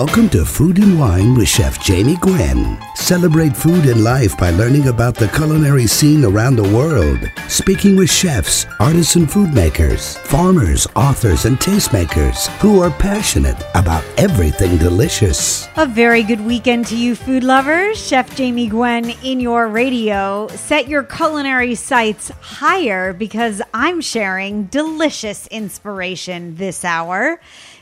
Welcome 0.00 0.30
to 0.30 0.46
Food 0.46 0.78
and 0.78 0.98
Wine 0.98 1.34
with 1.34 1.46
Chef 1.46 1.78
Jamie 1.84 2.16
Gwen. 2.22 2.78
Celebrate 2.94 3.54
food 3.54 3.84
and 3.84 4.02
life 4.02 4.34
by 4.38 4.48
learning 4.48 4.88
about 4.88 5.14
the 5.14 5.28
culinary 5.28 5.86
scene 5.86 6.24
around 6.24 6.56
the 6.56 6.74
world. 6.74 7.18
Speaking 7.48 7.96
with 7.96 8.10
chefs, 8.10 8.64
artisan 8.80 9.26
food 9.26 9.52
makers, 9.52 10.16
farmers, 10.16 10.86
authors, 10.96 11.44
and 11.44 11.58
tastemakers 11.58 12.46
who 12.60 12.80
are 12.80 12.90
passionate 12.90 13.62
about 13.74 14.02
everything 14.16 14.78
delicious. 14.78 15.68
A 15.76 15.84
very 15.84 16.22
good 16.22 16.40
weekend 16.46 16.86
to 16.86 16.96
you, 16.96 17.14
food 17.14 17.44
lovers. 17.44 18.02
Chef 18.02 18.34
Jamie 18.34 18.68
Gwen 18.68 19.10
in 19.22 19.38
your 19.38 19.68
radio. 19.68 20.48
Set 20.48 20.88
your 20.88 21.02
culinary 21.02 21.74
sights 21.74 22.30
higher 22.40 23.12
because 23.12 23.60
I'm 23.74 24.00
sharing 24.00 24.64
delicious 24.64 25.46
inspiration 25.48 26.56
this 26.56 26.86
hour. 26.86 27.38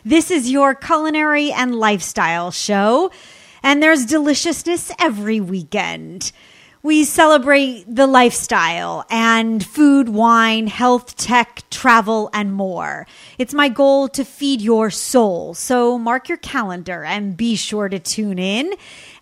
This 0.09 0.31
is 0.31 0.51
your 0.51 0.75
culinary 0.75 1.53
and 1.53 1.75
lifestyle 1.75 2.51
show, 2.51 3.11
and 3.63 3.83
there's 3.83 4.07
deliciousness 4.07 4.91
every 4.99 5.39
weekend. 5.39 6.33
We 6.81 7.03
celebrate 7.03 7.85
the 7.93 8.07
lifestyle 8.07 9.05
and 9.11 9.67
food, 9.67 10.09
wine, 10.09 10.69
health, 10.69 11.17
tech, 11.17 11.65
travel, 11.71 12.31
and 12.33 12.53
more. 12.53 13.05
It's 13.37 13.53
my 13.53 13.69
goal 13.69 14.07
to 14.11 14.25
feed 14.25 14.61
your 14.61 14.89
soul. 14.89 15.55
So 15.55 15.99
mark 15.99 16.29
your 16.29 16.39
calendar 16.39 17.03
and 17.03 17.37
be 17.37 17.57
sure 17.57 17.89
to 17.89 17.99
tune 17.99 18.39
in. 18.39 18.75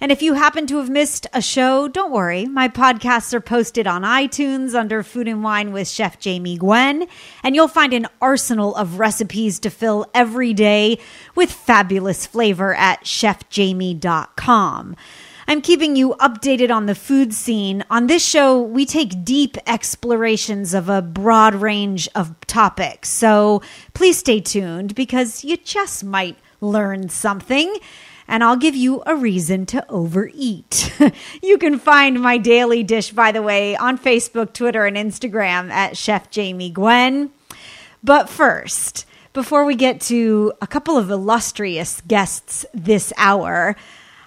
And 0.02 0.12
if 0.12 0.20
you 0.20 0.34
happen 0.34 0.66
to 0.66 0.76
have 0.76 0.90
missed 0.90 1.26
a 1.32 1.40
show, 1.40 1.88
don't 1.88 2.12
worry. 2.12 2.44
My 2.44 2.68
podcasts 2.68 3.32
are 3.32 3.40
posted 3.40 3.86
on 3.86 4.02
iTunes 4.02 4.74
under 4.74 5.02
Food 5.02 5.26
and 5.26 5.42
Wine 5.42 5.72
with 5.72 5.88
Chef 5.88 6.18
Jamie 6.18 6.58
Gwen. 6.58 7.06
And 7.42 7.54
you'll 7.54 7.68
find 7.68 7.94
an 7.94 8.06
arsenal 8.20 8.74
of 8.74 8.98
recipes 8.98 9.58
to 9.60 9.70
fill 9.70 10.04
every 10.12 10.52
day 10.52 10.98
with 11.34 11.50
fabulous 11.50 12.26
flavor 12.26 12.74
at 12.74 13.04
chefjamie.com. 13.04 14.96
I'm 15.48 15.60
keeping 15.60 15.94
you 15.94 16.16
updated 16.18 16.74
on 16.74 16.86
the 16.86 16.94
food 16.96 17.32
scene. 17.32 17.84
On 17.88 18.08
this 18.08 18.26
show, 18.26 18.60
we 18.60 18.84
take 18.84 19.24
deep 19.24 19.56
explorations 19.64 20.74
of 20.74 20.88
a 20.88 21.00
broad 21.00 21.54
range 21.54 22.08
of 22.16 22.34
topics. 22.48 23.10
So 23.10 23.62
please 23.94 24.18
stay 24.18 24.40
tuned 24.40 24.96
because 24.96 25.44
you 25.44 25.56
just 25.56 26.02
might 26.02 26.36
learn 26.60 27.10
something. 27.10 27.72
And 28.26 28.42
I'll 28.42 28.56
give 28.56 28.74
you 28.74 29.04
a 29.06 29.14
reason 29.14 29.66
to 29.66 29.88
overeat. 29.88 30.92
you 31.42 31.58
can 31.58 31.78
find 31.78 32.20
my 32.20 32.38
daily 32.38 32.82
dish, 32.82 33.12
by 33.12 33.30
the 33.30 33.42
way, 33.42 33.76
on 33.76 33.98
Facebook, 33.98 34.52
Twitter, 34.52 34.84
and 34.84 34.96
Instagram 34.96 35.70
at 35.70 35.96
Chef 35.96 36.28
Jamie 36.28 36.70
Gwen. 36.70 37.30
But 38.02 38.28
first, 38.28 39.06
before 39.32 39.64
we 39.64 39.76
get 39.76 40.00
to 40.02 40.52
a 40.60 40.66
couple 40.66 40.96
of 40.96 41.08
illustrious 41.08 42.00
guests 42.00 42.66
this 42.74 43.12
hour, 43.16 43.76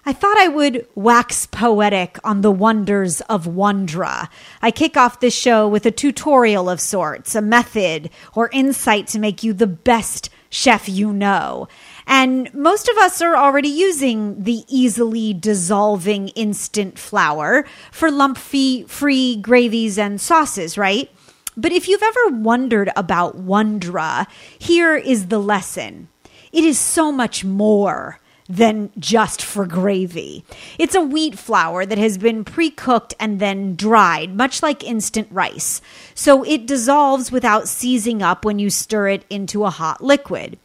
I 0.06 0.14
thought 0.14 0.38
I 0.38 0.48
would 0.48 0.88
wax 0.96 1.46
poetic 1.46 2.18
on 2.24 2.42
the 2.42 2.52
wonders 2.52 3.22
of 3.22 3.46
Wondra. 3.46 4.30
I 4.62 4.72
kick 4.72 4.96
off 4.96 5.20
this 5.20 5.36
show 5.36 5.68
with 5.68 5.86
a 5.86 5.92
tutorial 5.92 6.70
of 6.70 6.80
sorts, 6.80 7.36
a 7.36 7.42
method 7.42 8.10
or 8.34 8.50
insight 8.54 9.08
to 9.08 9.20
make 9.20 9.44
you 9.44 9.54
the 9.54 9.68
best 9.68 10.30
chef 10.50 10.88
you 10.88 11.14
know. 11.14 11.68
And 12.08 12.52
most 12.54 12.88
of 12.88 12.98
us 12.98 13.22
are 13.22 13.36
already 13.36 13.70
using 13.70 14.44
the 14.44 14.64
easily 14.68 15.34
dissolving 15.34 16.30
instant 16.30 16.98
flour 16.98 17.66
for 17.92 18.10
lump 18.10 18.38
free 18.38 19.36
gravies 19.42 20.00
and 20.00 20.20
sauces, 20.20 20.78
right? 20.78 21.12
But 21.56 21.74
if 21.74 21.88
you've 21.88 22.02
ever 22.02 22.38
wondered 22.38 22.90
about 22.96 23.38
Wondra, 23.38 24.28
here 24.58 24.96
is 24.96 25.28
the 25.28 25.40
lesson. 25.40 26.08
It 26.52 26.64
is 26.64 26.80
so 26.80 27.12
much 27.12 27.44
more 27.44 28.20
than 28.50 28.92
just 28.98 29.44
for 29.44 29.68
gravy. 29.68 30.44
It's 30.80 30.96
a 30.96 31.02
wheat 31.02 31.38
flour 31.38 31.86
that 31.86 32.00
has 32.00 32.18
been 32.18 32.44
pre 32.44 32.72
cooked 32.72 33.14
and 33.20 33.40
then 33.40 33.76
dried, 33.76 34.36
much 34.36 34.64
like 34.64 34.84
instant 34.84 35.28
rice. 35.30 35.82
So 36.16 36.44
it 36.44 36.66
dissolves 36.66 37.32
without 37.32 37.68
seizing 37.68 38.24
up 38.24 38.44
when 38.44 38.58
you 38.58 38.72
stir 38.72 39.10
it 39.10 39.26
into 39.30 39.66
a 39.66 39.70
hot 39.70 40.04
liquid. 40.04 40.58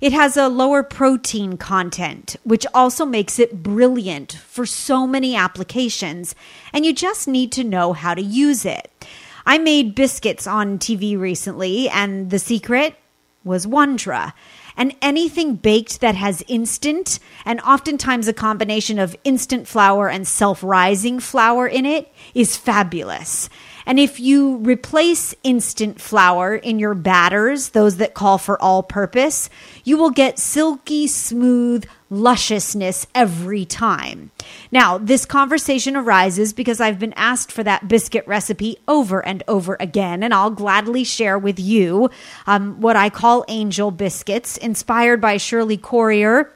It 0.00 0.12
has 0.12 0.36
a 0.36 0.48
lower 0.48 0.84
protein 0.84 1.56
content, 1.56 2.36
which 2.44 2.66
also 2.72 3.04
makes 3.04 3.38
it 3.38 3.62
brilliant 3.62 4.32
for 4.32 4.64
so 4.64 5.06
many 5.06 5.34
applications, 5.34 6.34
and 6.72 6.86
you 6.86 6.92
just 6.92 7.26
need 7.26 7.50
to 7.52 7.64
know 7.64 7.92
how 7.92 8.14
to 8.14 8.22
use 8.22 8.64
it. 8.64 8.90
I 9.44 9.58
made 9.58 9.96
biscuits 9.96 10.46
on 10.46 10.78
TV 10.78 11.18
recently, 11.18 11.88
and 11.88 12.30
the 12.30 12.38
secret 12.38 12.94
was 13.44 13.66
Wondra 13.66 14.32
and 14.76 14.94
anything 15.02 15.56
baked 15.56 16.00
that 16.00 16.14
has 16.14 16.42
instant 16.48 17.18
and 17.44 17.60
oftentimes 17.60 18.28
a 18.28 18.32
combination 18.32 18.98
of 18.98 19.16
instant 19.24 19.68
flour 19.68 20.08
and 20.08 20.26
self 20.26 20.62
rising 20.62 21.20
flour 21.20 21.66
in 21.66 21.86
it 21.86 22.12
is 22.34 22.56
fabulous. 22.56 23.48
And 23.86 23.98
if 23.98 24.20
you 24.20 24.56
replace 24.58 25.34
instant 25.42 26.00
flour 26.00 26.54
in 26.54 26.78
your 26.78 26.94
batters, 26.94 27.70
those 27.70 27.96
that 27.96 28.14
call 28.14 28.38
for 28.38 28.60
all 28.62 28.82
purpose, 28.82 29.50
you 29.84 29.96
will 29.96 30.10
get 30.10 30.38
silky 30.38 31.06
smooth 31.06 31.84
lusciousness 32.10 33.06
every 33.14 33.64
time. 33.64 34.30
Now, 34.70 34.98
this 34.98 35.24
conversation 35.24 35.96
arises 35.96 36.52
because 36.52 36.80
I've 36.80 36.98
been 36.98 37.14
asked 37.14 37.50
for 37.50 37.62
that 37.64 37.88
biscuit 37.88 38.26
recipe 38.26 38.76
over 38.86 39.24
and 39.24 39.42
over 39.48 39.76
again, 39.80 40.22
and 40.22 40.34
I'll 40.34 40.50
gladly 40.50 41.04
share 41.04 41.38
with 41.38 41.58
you 41.58 42.10
um, 42.46 42.80
what 42.80 42.96
I 42.96 43.08
call 43.08 43.44
angel 43.48 43.90
biscuits, 43.90 44.58
inspired 44.58 45.20
by 45.20 45.38
Shirley 45.38 45.78
Corriher, 45.78 46.50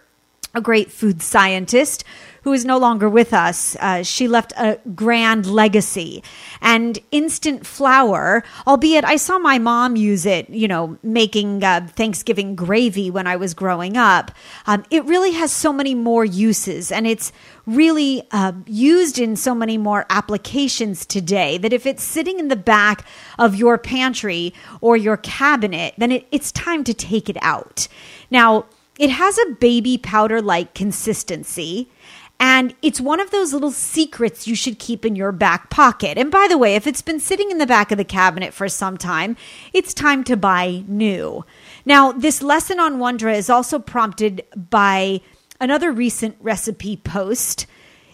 a 0.54 0.60
great 0.60 0.90
food 0.90 1.22
scientist 1.22 2.04
who 2.46 2.52
is 2.52 2.64
no 2.64 2.78
longer 2.78 3.10
with 3.10 3.34
us. 3.34 3.76
Uh, 3.80 4.04
she 4.04 4.28
left 4.28 4.52
a 4.56 4.78
grand 4.94 5.46
legacy. 5.46 6.22
And 6.60 6.96
instant 7.10 7.66
flour, 7.66 8.44
albeit 8.68 9.04
I 9.04 9.16
saw 9.16 9.40
my 9.40 9.58
mom 9.58 9.96
use 9.96 10.24
it, 10.24 10.48
you 10.48 10.68
know, 10.68 10.96
making 11.02 11.64
uh, 11.64 11.88
Thanksgiving 11.90 12.54
gravy 12.54 13.10
when 13.10 13.26
I 13.26 13.34
was 13.34 13.52
growing 13.52 13.96
up, 13.96 14.30
um, 14.68 14.84
it 14.92 15.04
really 15.06 15.32
has 15.32 15.50
so 15.50 15.72
many 15.72 15.96
more 15.96 16.24
uses. 16.24 16.92
And 16.92 17.04
it's 17.04 17.32
really 17.66 18.22
uh, 18.30 18.52
used 18.64 19.18
in 19.18 19.34
so 19.34 19.52
many 19.52 19.76
more 19.76 20.06
applications 20.08 21.04
today 21.04 21.58
that 21.58 21.72
if 21.72 21.84
it's 21.84 22.04
sitting 22.04 22.38
in 22.38 22.46
the 22.46 22.54
back 22.54 23.04
of 23.40 23.56
your 23.56 23.76
pantry 23.76 24.54
or 24.80 24.96
your 24.96 25.16
cabinet, 25.16 25.94
then 25.98 26.12
it, 26.12 26.28
it's 26.30 26.52
time 26.52 26.84
to 26.84 26.94
take 26.94 27.28
it 27.28 27.38
out. 27.42 27.88
Now, 28.30 28.66
it 28.98 29.10
has 29.10 29.36
a 29.38 29.50
baby 29.60 29.98
powder 29.98 30.40
like 30.40 30.74
consistency. 30.74 31.90
And 32.38 32.74
it's 32.82 33.00
one 33.00 33.20
of 33.20 33.30
those 33.30 33.52
little 33.52 33.70
secrets 33.70 34.46
you 34.46 34.54
should 34.54 34.78
keep 34.78 35.04
in 35.04 35.16
your 35.16 35.32
back 35.32 35.70
pocket. 35.70 36.18
And 36.18 36.30
by 36.30 36.46
the 36.48 36.58
way, 36.58 36.74
if 36.74 36.86
it's 36.86 37.02
been 37.02 37.20
sitting 37.20 37.50
in 37.50 37.58
the 37.58 37.66
back 37.66 37.90
of 37.90 37.98
the 37.98 38.04
cabinet 38.04 38.52
for 38.52 38.68
some 38.68 38.98
time, 38.98 39.36
it's 39.72 39.94
time 39.94 40.22
to 40.24 40.36
buy 40.36 40.84
new. 40.86 41.44
Now, 41.86 42.12
this 42.12 42.42
lesson 42.42 42.78
on 42.78 42.98
Wondra 42.98 43.34
is 43.34 43.48
also 43.48 43.78
prompted 43.78 44.44
by 44.54 45.22
another 45.60 45.90
recent 45.90 46.36
recipe 46.40 46.96
post. 46.96 47.66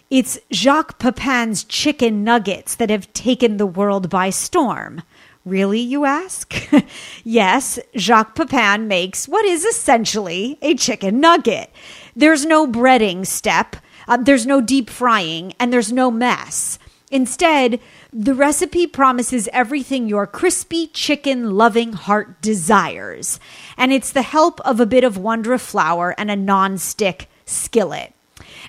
It's 0.09 0.39
Jacques 0.51 0.99
Pepin's 0.99 1.63
chicken 1.63 2.23
nuggets 2.23 2.75
that 2.75 2.89
have 2.89 3.11
taken 3.13 3.57
the 3.57 3.65
world 3.65 4.09
by 4.09 4.29
storm. 4.29 5.01
Really, 5.45 5.79
you 5.79 6.05
ask? 6.05 6.53
yes, 7.25 7.77
Jacques 7.97 8.35
Pepin 8.35 8.87
makes 8.87 9.27
what 9.27 9.43
is 9.43 9.65
essentially 9.65 10.57
a 10.61 10.75
chicken 10.75 11.19
nugget. 11.19 11.69
There's 12.15 12.45
no 12.45 12.65
breading 12.65 13.27
step. 13.27 13.75
Uh, 14.07 14.17
there's 14.17 14.45
no 14.45 14.61
deep 14.61 14.89
frying 14.89 15.53
and 15.59 15.71
there's 15.71 15.91
no 15.91 16.11
mess. 16.11 16.79
Instead, 17.11 17.79
the 18.11 18.33
recipe 18.33 18.87
promises 18.87 19.47
everything 19.53 20.07
your 20.07 20.25
crispy 20.25 20.87
chicken 20.87 21.51
loving 21.51 21.93
heart 21.93 22.41
desires. 22.41 23.39
And 23.77 23.93
it's 23.93 24.11
the 24.11 24.23
help 24.23 24.59
of 24.61 24.79
a 24.79 24.87
bit 24.87 25.03
of 25.03 25.17
Wondra 25.17 25.59
flour 25.59 26.15
and 26.17 26.31
a 26.31 26.35
non-stick 26.35 27.29
skillet. 27.45 28.13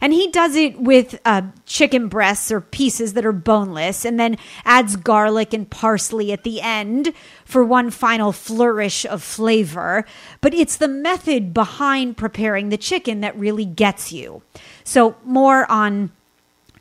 And 0.00 0.12
he 0.12 0.30
does 0.30 0.56
it 0.56 0.78
with 0.78 1.18
uh, 1.24 1.42
chicken 1.66 2.08
breasts 2.08 2.50
or 2.52 2.60
pieces 2.60 3.14
that 3.14 3.24
are 3.24 3.32
boneless 3.32 4.04
and 4.04 4.18
then 4.20 4.36
adds 4.64 4.96
garlic 4.96 5.52
and 5.54 5.68
parsley 5.68 6.32
at 6.32 6.44
the 6.44 6.60
end 6.60 7.12
for 7.44 7.64
one 7.64 7.90
final 7.90 8.32
flourish 8.32 9.06
of 9.06 9.22
flavor. 9.22 10.04
But 10.40 10.52
it's 10.54 10.76
the 10.76 10.88
method 10.88 11.54
behind 11.54 12.16
preparing 12.16 12.68
the 12.68 12.76
chicken 12.76 13.20
that 13.20 13.38
really 13.38 13.64
gets 13.64 14.12
you. 14.12 14.42
So, 14.84 15.16
more 15.24 15.70
on 15.70 16.12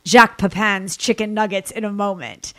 Jacques 0.06 0.38
Pepin's 0.38 0.96
chicken 0.96 1.32
nuggets 1.34 1.70
in 1.70 1.84
a 1.84 1.92
moment. 1.92 2.52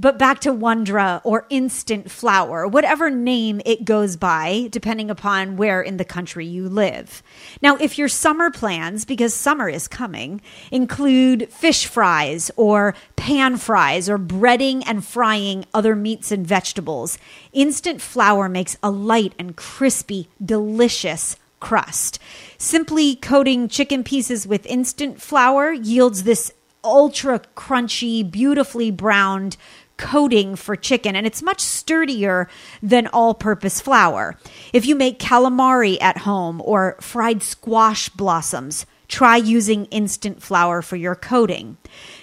But 0.00 0.16
back 0.16 0.38
to 0.40 0.52
Wondra 0.52 1.20
or 1.24 1.44
instant 1.50 2.08
flour, 2.08 2.68
whatever 2.68 3.10
name 3.10 3.60
it 3.64 3.84
goes 3.84 4.14
by, 4.14 4.68
depending 4.70 5.10
upon 5.10 5.56
where 5.56 5.82
in 5.82 5.96
the 5.96 6.04
country 6.04 6.46
you 6.46 6.68
live. 6.68 7.20
Now, 7.62 7.76
if 7.76 7.98
your 7.98 8.06
summer 8.06 8.52
plans, 8.52 9.04
because 9.04 9.34
summer 9.34 9.68
is 9.68 9.88
coming, 9.88 10.40
include 10.70 11.52
fish 11.52 11.86
fries 11.86 12.48
or 12.56 12.94
pan 13.16 13.56
fries 13.56 14.08
or 14.08 14.18
breading 14.20 14.84
and 14.86 15.04
frying 15.04 15.64
other 15.74 15.96
meats 15.96 16.30
and 16.30 16.46
vegetables, 16.46 17.18
instant 17.52 18.00
flour 18.00 18.48
makes 18.48 18.76
a 18.80 18.92
light 18.92 19.32
and 19.36 19.56
crispy, 19.56 20.28
delicious 20.44 21.34
crust. 21.60 22.18
Simply 22.56 23.16
coating 23.16 23.68
chicken 23.68 24.04
pieces 24.04 24.46
with 24.46 24.66
instant 24.66 25.20
flour 25.20 25.72
yields 25.72 26.22
this 26.22 26.52
ultra 26.84 27.40
crunchy, 27.56 28.28
beautifully 28.28 28.90
browned 28.90 29.56
coating 29.96 30.56
for 30.56 30.76
chicken, 30.76 31.16
and 31.16 31.26
it's 31.26 31.42
much 31.42 31.60
sturdier 31.60 32.48
than 32.82 33.08
all 33.08 33.34
purpose 33.34 33.80
flour. 33.80 34.38
If 34.72 34.86
you 34.86 34.94
make 34.94 35.18
calamari 35.18 35.98
at 36.00 36.18
home 36.18 36.62
or 36.64 36.96
fried 37.00 37.42
squash 37.42 38.08
blossoms, 38.08 38.86
try 39.08 39.36
using 39.36 39.86
instant 39.86 40.42
flour 40.42 40.82
for 40.82 40.96
your 40.96 41.14
coating. 41.14 41.76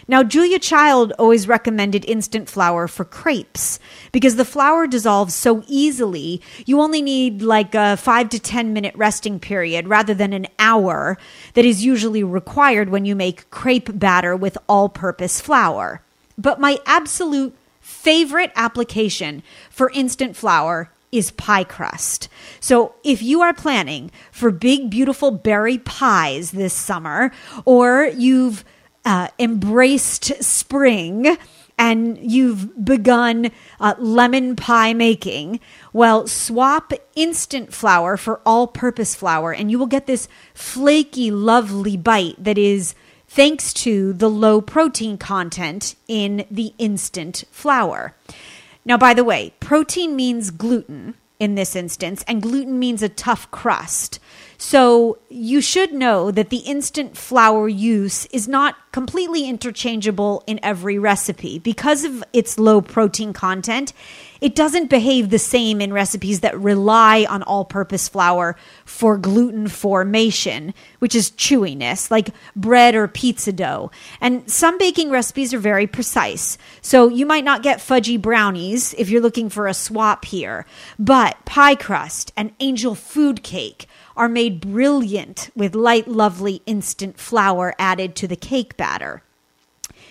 Now, 0.07 0.21
Julia 0.21 0.59
Child 0.59 1.13
always 1.17 1.47
recommended 1.47 2.05
instant 2.05 2.47
flour 2.47 2.87
for 2.87 3.03
crepes 3.03 3.79
because 4.11 4.35
the 4.35 4.45
flour 4.45 4.85
dissolves 4.85 5.33
so 5.33 5.63
easily. 5.67 6.41
You 6.65 6.79
only 6.79 7.01
need 7.01 7.41
like 7.41 7.73
a 7.73 7.97
five 7.97 8.29
to 8.29 8.39
10 8.39 8.71
minute 8.71 8.93
resting 8.95 9.39
period 9.39 9.87
rather 9.87 10.13
than 10.13 10.31
an 10.31 10.47
hour 10.59 11.17
that 11.55 11.65
is 11.65 11.83
usually 11.83 12.23
required 12.23 12.89
when 12.89 13.05
you 13.05 13.15
make 13.15 13.49
crepe 13.49 13.97
batter 13.97 14.35
with 14.35 14.57
all 14.69 14.89
purpose 14.89 15.41
flour. 15.41 16.01
But 16.37 16.59
my 16.59 16.77
absolute 16.85 17.55
favorite 17.81 18.51
application 18.55 19.41
for 19.71 19.89
instant 19.91 20.35
flour 20.35 20.91
is 21.11 21.31
pie 21.31 21.63
crust. 21.63 22.27
So 22.59 22.93
if 23.03 23.23
you 23.23 23.41
are 23.41 23.53
planning 23.53 24.11
for 24.31 24.51
big, 24.51 24.89
beautiful 24.89 25.31
berry 25.31 25.77
pies 25.77 26.51
this 26.51 26.73
summer, 26.73 27.31
or 27.63 28.11
you've 28.15 28.65
uh, 29.05 29.27
embraced 29.39 30.43
spring 30.43 31.37
and 31.77 32.17
you've 32.19 32.85
begun 32.85 33.51
uh, 33.79 33.95
lemon 33.97 34.55
pie 34.55 34.93
making, 34.93 35.59
well, 35.91 36.27
swap 36.27 36.93
instant 37.15 37.73
flour 37.73 38.17
for 38.17 38.39
all 38.45 38.67
purpose 38.67 39.13
flour, 39.13 39.51
and 39.51 39.69
you 39.69 39.77
will 39.77 39.85
get 39.85 40.07
this 40.07 40.27
flaky, 40.53 41.31
lovely 41.31 41.97
bite 41.97 42.41
that 42.41 42.57
is 42.57 42.95
thanks 43.27 43.73
to 43.73 44.13
the 44.13 44.29
low 44.29 44.61
protein 44.61 45.17
content 45.17 45.95
in 46.07 46.45
the 46.49 46.73
instant 46.77 47.43
flour. 47.51 48.15
Now, 48.85 48.97
by 48.97 49.13
the 49.13 49.23
way, 49.23 49.53
protein 49.59 50.15
means 50.15 50.51
gluten 50.51 51.15
in 51.39 51.55
this 51.55 51.75
instance, 51.75 52.23
and 52.27 52.41
gluten 52.41 52.79
means 52.79 53.01
a 53.03 53.09
tough 53.09 53.51
crust. 53.51 54.19
So 54.57 55.17
you 55.29 55.61
should 55.61 55.93
know 55.93 56.31
that 56.31 56.49
the 56.49 56.59
instant 56.59 57.17
flour 57.17 57.67
use 57.67 58.25
is 58.27 58.47
not 58.47 58.75
completely 58.91 59.49
interchangeable 59.49 60.43
in 60.47 60.59
every 60.63 60.97
recipe. 60.97 61.59
Because 61.59 62.05
of 62.05 62.23
its 62.31 62.57
low 62.57 62.81
protein 62.81 63.33
content, 63.33 63.91
it 64.39 64.55
doesn't 64.55 64.89
behave 64.89 65.29
the 65.29 65.39
same 65.39 65.81
in 65.81 65.91
recipes 65.91 66.41
that 66.41 66.57
rely 66.59 67.25
on 67.29 67.43
all 67.43 67.65
purpose 67.65 68.07
flour 68.07 68.55
for 68.85 69.17
gluten 69.17 69.67
formation, 69.67 70.73
which 70.99 71.15
is 71.15 71.31
chewiness, 71.31 72.09
like 72.11 72.29
bread 72.55 72.95
or 72.95 73.07
pizza 73.07 73.51
dough. 73.51 73.91
And 74.21 74.49
some 74.49 74.77
baking 74.77 75.09
recipes 75.09 75.53
are 75.53 75.59
very 75.59 75.87
precise. 75.87 76.57
So 76.81 77.09
you 77.09 77.25
might 77.25 77.43
not 77.43 77.63
get 77.63 77.79
fudgy 77.79 78.21
brownies 78.21 78.93
if 78.97 79.09
you're 79.09 79.21
looking 79.21 79.49
for 79.49 79.67
a 79.67 79.73
swap 79.73 80.25
here. 80.25 80.65
But 80.97 81.43
pie 81.45 81.75
crust 81.75 82.31
and 82.37 82.53
angel 82.59 82.95
food 82.95 83.43
cake 83.43 83.87
are 84.15 84.29
made 84.29 84.61
brilliant 84.61 85.49
with 85.55 85.75
light, 85.75 86.07
lovely 86.07 86.61
instant 86.65 87.19
flour 87.19 87.73
added 87.77 88.15
to 88.15 88.27
the 88.27 88.35
cake 88.35 88.77
batter. 88.77 89.21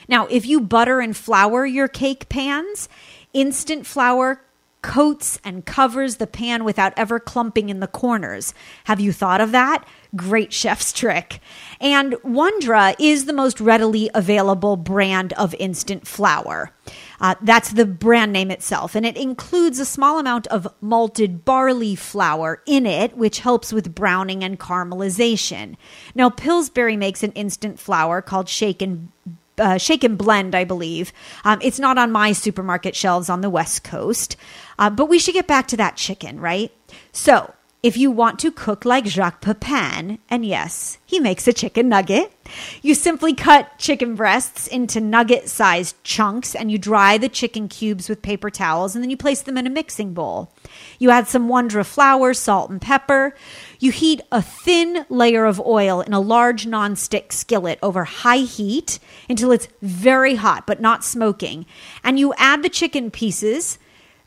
Now, 0.08 0.26
if 0.26 0.46
you 0.46 0.60
butter 0.60 1.00
and 1.00 1.16
flour 1.16 1.64
your 1.64 1.88
cake 1.88 2.28
pans, 2.28 2.88
instant 3.32 3.86
flour 3.86 4.42
coats 4.84 5.40
and 5.42 5.64
covers 5.64 6.16
the 6.16 6.26
pan 6.26 6.62
without 6.62 6.92
ever 6.94 7.18
clumping 7.18 7.70
in 7.70 7.80
the 7.80 7.86
corners. 7.86 8.52
Have 8.84 9.00
you 9.00 9.14
thought 9.14 9.40
of 9.40 9.50
that? 9.50 9.82
Great 10.14 10.52
chef's 10.52 10.92
trick. 10.92 11.40
And 11.80 12.12
Wondra 12.16 12.94
is 12.98 13.24
the 13.24 13.32
most 13.32 13.62
readily 13.62 14.10
available 14.14 14.76
brand 14.76 15.32
of 15.32 15.54
instant 15.54 16.06
flour. 16.06 16.70
Uh, 17.18 17.34
that's 17.40 17.72
the 17.72 17.86
brand 17.86 18.34
name 18.34 18.50
itself, 18.50 18.94
and 18.94 19.06
it 19.06 19.16
includes 19.16 19.78
a 19.78 19.86
small 19.86 20.18
amount 20.18 20.46
of 20.48 20.68
malted 20.82 21.46
barley 21.46 21.94
flour 21.94 22.60
in 22.66 22.84
it, 22.84 23.16
which 23.16 23.38
helps 23.38 23.72
with 23.72 23.94
browning 23.94 24.44
and 24.44 24.60
caramelization. 24.60 25.76
Now, 26.14 26.28
Pillsbury 26.28 26.98
makes 26.98 27.22
an 27.22 27.32
instant 27.32 27.80
flour 27.80 28.20
called 28.20 28.50
shaken 28.50 29.12
uh, 29.58 29.78
shake 29.78 30.04
and 30.04 30.18
blend, 30.18 30.54
I 30.54 30.64
believe. 30.64 31.12
Um, 31.44 31.58
it's 31.62 31.78
not 31.78 31.98
on 31.98 32.12
my 32.12 32.32
supermarket 32.32 32.94
shelves 32.96 33.28
on 33.30 33.40
the 33.40 33.50
West 33.50 33.84
Coast. 33.84 34.36
Uh, 34.78 34.90
but 34.90 35.06
we 35.06 35.18
should 35.18 35.34
get 35.34 35.46
back 35.46 35.68
to 35.68 35.76
that 35.76 35.96
chicken, 35.96 36.40
right? 36.40 36.72
So, 37.12 37.53
if 37.84 37.98
you 37.98 38.10
want 38.10 38.38
to 38.38 38.50
cook 38.50 38.86
like 38.86 39.04
Jacques 39.04 39.42
Pepin, 39.42 40.18
and 40.30 40.46
yes, 40.46 40.96
he 41.04 41.20
makes 41.20 41.46
a 41.46 41.52
chicken 41.52 41.90
nugget, 41.90 42.32
you 42.80 42.94
simply 42.94 43.34
cut 43.34 43.78
chicken 43.78 44.14
breasts 44.14 44.66
into 44.66 45.02
nugget 45.02 45.50
sized 45.50 46.02
chunks 46.02 46.54
and 46.54 46.72
you 46.72 46.78
dry 46.78 47.18
the 47.18 47.28
chicken 47.28 47.68
cubes 47.68 48.08
with 48.08 48.22
paper 48.22 48.48
towels 48.48 48.94
and 48.94 49.04
then 49.04 49.10
you 49.10 49.18
place 49.18 49.42
them 49.42 49.58
in 49.58 49.66
a 49.66 49.70
mixing 49.70 50.14
bowl. 50.14 50.50
You 50.98 51.10
add 51.10 51.28
some 51.28 51.46
Wondra 51.46 51.84
flour, 51.84 52.32
salt, 52.32 52.70
and 52.70 52.80
pepper. 52.80 53.34
You 53.78 53.92
heat 53.92 54.22
a 54.32 54.40
thin 54.40 55.04
layer 55.10 55.44
of 55.44 55.60
oil 55.60 56.00
in 56.00 56.14
a 56.14 56.20
large 56.20 56.64
nonstick 56.64 57.32
skillet 57.32 57.78
over 57.82 58.04
high 58.04 58.38
heat 58.38 58.98
until 59.28 59.52
it's 59.52 59.68
very 59.82 60.36
hot 60.36 60.66
but 60.66 60.80
not 60.80 61.04
smoking. 61.04 61.66
And 62.02 62.18
you 62.18 62.32
add 62.38 62.62
the 62.62 62.70
chicken 62.70 63.10
pieces 63.10 63.78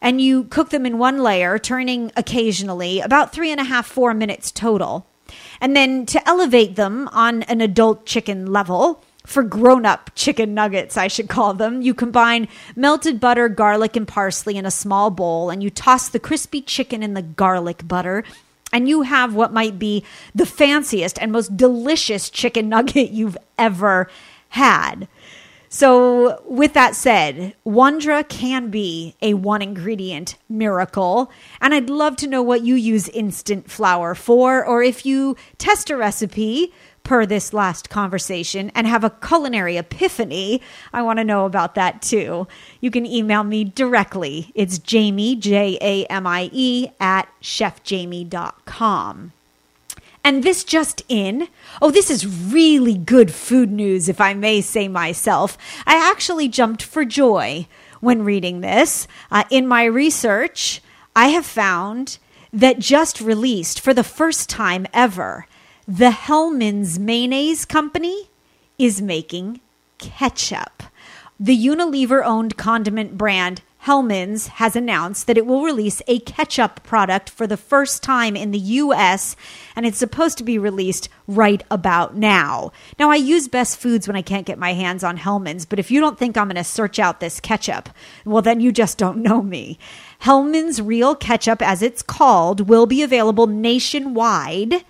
and 0.02 0.22
you 0.22 0.46
cook 0.46 0.70
them 0.70 0.86
in 0.86 0.98
one 0.98 1.20
layer, 1.20 1.58
turning 1.58 2.12
occasionally, 2.16 3.00
about 3.00 3.32
three 3.32 3.52
and 3.52 3.60
a 3.60 3.66
half, 3.66 3.88
four 3.88 4.14
minutes 4.14 4.52
total. 4.52 5.08
And 5.60 5.76
then 5.76 6.06
to 6.08 6.28
elevate 6.28 6.76
them 6.76 7.08
on 7.10 7.44
an 7.44 7.62
adult 7.62 8.06
chicken 8.06 8.52
level, 8.52 9.04
for 9.28 9.44
grown 9.44 9.86
up 9.86 10.10
chicken 10.16 10.54
nuggets, 10.54 10.96
I 10.96 11.10
should 11.10 11.28
call 11.28 11.54
them. 11.54 11.82
You 11.82 11.94
combine 11.94 12.48
melted 12.78 13.20
butter, 13.20 13.50
garlic, 13.50 13.98
and 13.98 14.08
parsley 14.08 14.56
in 14.56 14.66
a 14.66 14.72
small 14.72 15.10
bowl, 15.12 15.50
and 15.50 15.62
you 15.62 15.70
toss 15.70 16.08
the 16.08 16.20
crispy 16.20 16.62
chicken 16.62 17.04
in 17.04 17.14
the 17.14 17.22
garlic 17.22 17.86
butter. 17.86 18.24
And 18.72 18.88
you 18.88 19.02
have 19.02 19.36
what 19.36 19.52
might 19.52 19.78
be 19.78 20.06
the 20.34 20.46
fanciest 20.46 21.20
and 21.22 21.32
most 21.32 21.58
delicious 21.58 22.30
chicken 22.30 22.70
nugget 22.70 23.12
you've 23.12 23.38
ever 23.58 24.10
had. 24.50 25.10
So, 25.70 26.42
with 26.46 26.74
that 26.74 26.96
said, 26.96 27.56
Wondra 27.66 28.28
can 28.28 28.70
be 28.70 29.16
a 29.22 29.34
one 29.34 29.62
ingredient 29.62 30.38
miracle. 30.48 31.32
And 31.60 31.74
I'd 31.74 31.90
love 31.90 32.16
to 32.18 32.28
know 32.28 32.42
what 32.42 32.62
you 32.62 32.76
use 32.76 33.10
instant 33.10 33.70
flour 33.70 34.16
for, 34.16 34.66
or 34.66 34.82
if 34.82 35.06
you 35.06 35.36
test 35.58 35.90
a 35.90 35.98
recipe 35.98 36.72
per 37.08 37.26
this 37.26 37.54
last 37.54 37.90
conversation 37.90 38.70
and 38.76 38.86
have 38.86 39.04
a 39.04 39.10
culinary 39.10 39.78
epiphany. 39.78 40.62
I 40.92 41.02
want 41.02 41.20
to 41.20 41.24
know 41.24 41.46
about 41.46 41.76
that 41.76 42.02
too. 42.02 42.48
You 42.82 42.92
can 42.92 43.06
email 43.06 43.44
me 43.44 43.64
directly. 43.64 44.52
It's 44.54 44.78
Jamie, 44.78 45.38
J 45.38 45.78
A 45.82 46.06
M 46.06 46.28
I 46.28 46.50
E, 46.52 46.90
at 47.00 47.30
chefjamie.com. 47.42 49.32
And 50.28 50.44
this 50.44 50.66
just 50.66 51.04
in. 51.08 51.48
Oh, 51.82 51.90
this 51.90 52.10
is 52.10 52.28
really 52.28 52.96
good 52.98 53.32
food 53.34 53.72
news, 53.72 54.10
if 54.10 54.20
I 54.20 54.34
may 54.34 54.60
say 54.60 54.90
myself. 54.90 55.58
I 55.86 55.96
actually 55.96 56.50
jumped 56.50 56.84
for 56.84 57.06
joy 57.06 57.66
when 58.02 58.26
reading 58.26 58.60
this. 58.60 59.08
Uh, 59.32 59.46
in 59.50 59.66
my 59.66 59.86
research, 59.86 60.82
I 61.16 61.30
have 61.30 61.46
found 61.46 62.18
that 62.52 62.78
just 62.78 63.22
released 63.22 63.80
for 63.80 63.94
the 63.94 64.04
first 64.04 64.50
time 64.50 64.86
ever, 64.94 65.48
the 65.88 66.12
Hellmann's 66.12 67.00
Mayonnaise 67.00 67.64
Company 67.64 68.30
is 68.78 69.02
making 69.02 69.62
ketchup. 69.98 70.84
The 71.40 71.58
Unilever 71.58 72.22
owned 72.26 72.58
condiment 72.58 73.18
brand 73.18 73.62
Hellmann's 73.88 74.48
has 74.48 74.76
announced 74.76 75.28
that 75.28 75.38
it 75.38 75.46
will 75.46 75.64
release 75.64 76.02
a 76.08 76.20
ketchup 76.20 76.84
product 76.84 77.30
for 77.30 77.48
the 77.48 77.56
first 77.56 78.04
time 78.04 78.36
in 78.36 78.52
the 78.52 78.60
US, 78.60 79.38
and 79.78 79.86
it's 79.86 79.98
supposed 79.98 80.38
to 80.40 80.44
be 80.44 80.60
released 80.60 81.08
right 81.26 81.64
about 81.72 82.14
now. 82.14 82.74
Now, 83.00 83.10
I 83.10 83.16
use 83.16 83.48
Best 83.48 83.80
Foods 83.80 84.06
when 84.06 84.18
I 84.18 84.22
can't 84.22 84.46
get 84.46 84.60
my 84.60 84.74
hands 84.74 85.06
on 85.06 85.16
Hellmann's, 85.16 85.66
but 85.66 85.80
if 85.80 85.90
you 85.90 86.02
don't 86.02 86.20
think 86.20 86.36
I'm 86.36 86.48
going 86.48 86.58
to 86.58 86.66
search 86.66 87.00
out 87.00 87.22
this 87.22 87.40
ketchup, 87.40 87.88
well, 88.26 88.42
then 88.42 88.60
you 88.60 88.74
just 88.74 88.98
don't 88.98 89.20
know 89.20 89.42
me. 89.42 89.80
Hellmann's 90.20 90.82
Real 90.82 91.16
Ketchup, 91.16 91.62
as 91.62 91.82
it's 91.82 92.02
called, 92.02 92.68
will 92.68 92.88
be 92.88 93.04
available 93.04 93.48
nationwide 93.48 94.84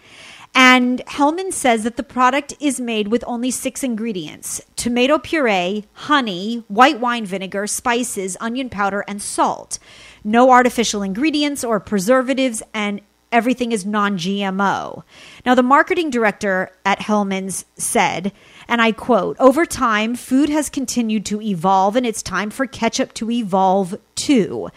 and 0.60 1.06
Hellmann 1.06 1.54
says 1.54 1.84
that 1.84 1.98
the 1.98 2.04
product 2.04 2.56
is 2.60 2.80
made 2.80 3.10
with 3.10 3.24
only 3.28 3.52
six 3.52 3.84
ingredients 3.84 4.60
tomato 4.76 5.20
puree, 5.20 5.86
honey, 5.94 6.64
white 6.68 7.00
wine 7.00 7.28
vinegar, 7.28 7.68
spices, 7.68 8.36
onion 8.42 8.68
powder, 8.68 9.06
and 9.08 9.22
salt. 9.22 9.78
No 10.24 10.50
artificial 10.50 11.04
ingredients 11.04 11.64
or 11.64 11.80
preservatives, 11.80 12.64
and 12.74 13.02
everything 13.32 13.72
is 13.72 13.86
non 13.86 14.18
GMO. 14.18 15.04
Now, 15.46 15.54
the 15.54 15.62
marketing 15.62 16.10
director 16.10 16.72
at 16.84 17.02
Hellmann's 17.02 17.66
said, 17.76 18.32
and 18.68 18.82
I 18.82 18.94
quote, 18.94 19.38
over 19.40 19.64
time, 19.64 20.16
food 20.16 20.50
has 20.50 20.70
continued 20.70 21.24
to 21.28 21.40
evolve, 21.40 21.96
and 21.96 22.04
it's 22.04 22.24
time 22.24 22.50
for 22.50 22.66
ketchup 22.66 23.14
to 23.14 23.30
evolve 23.30 23.96
too. 24.16 24.70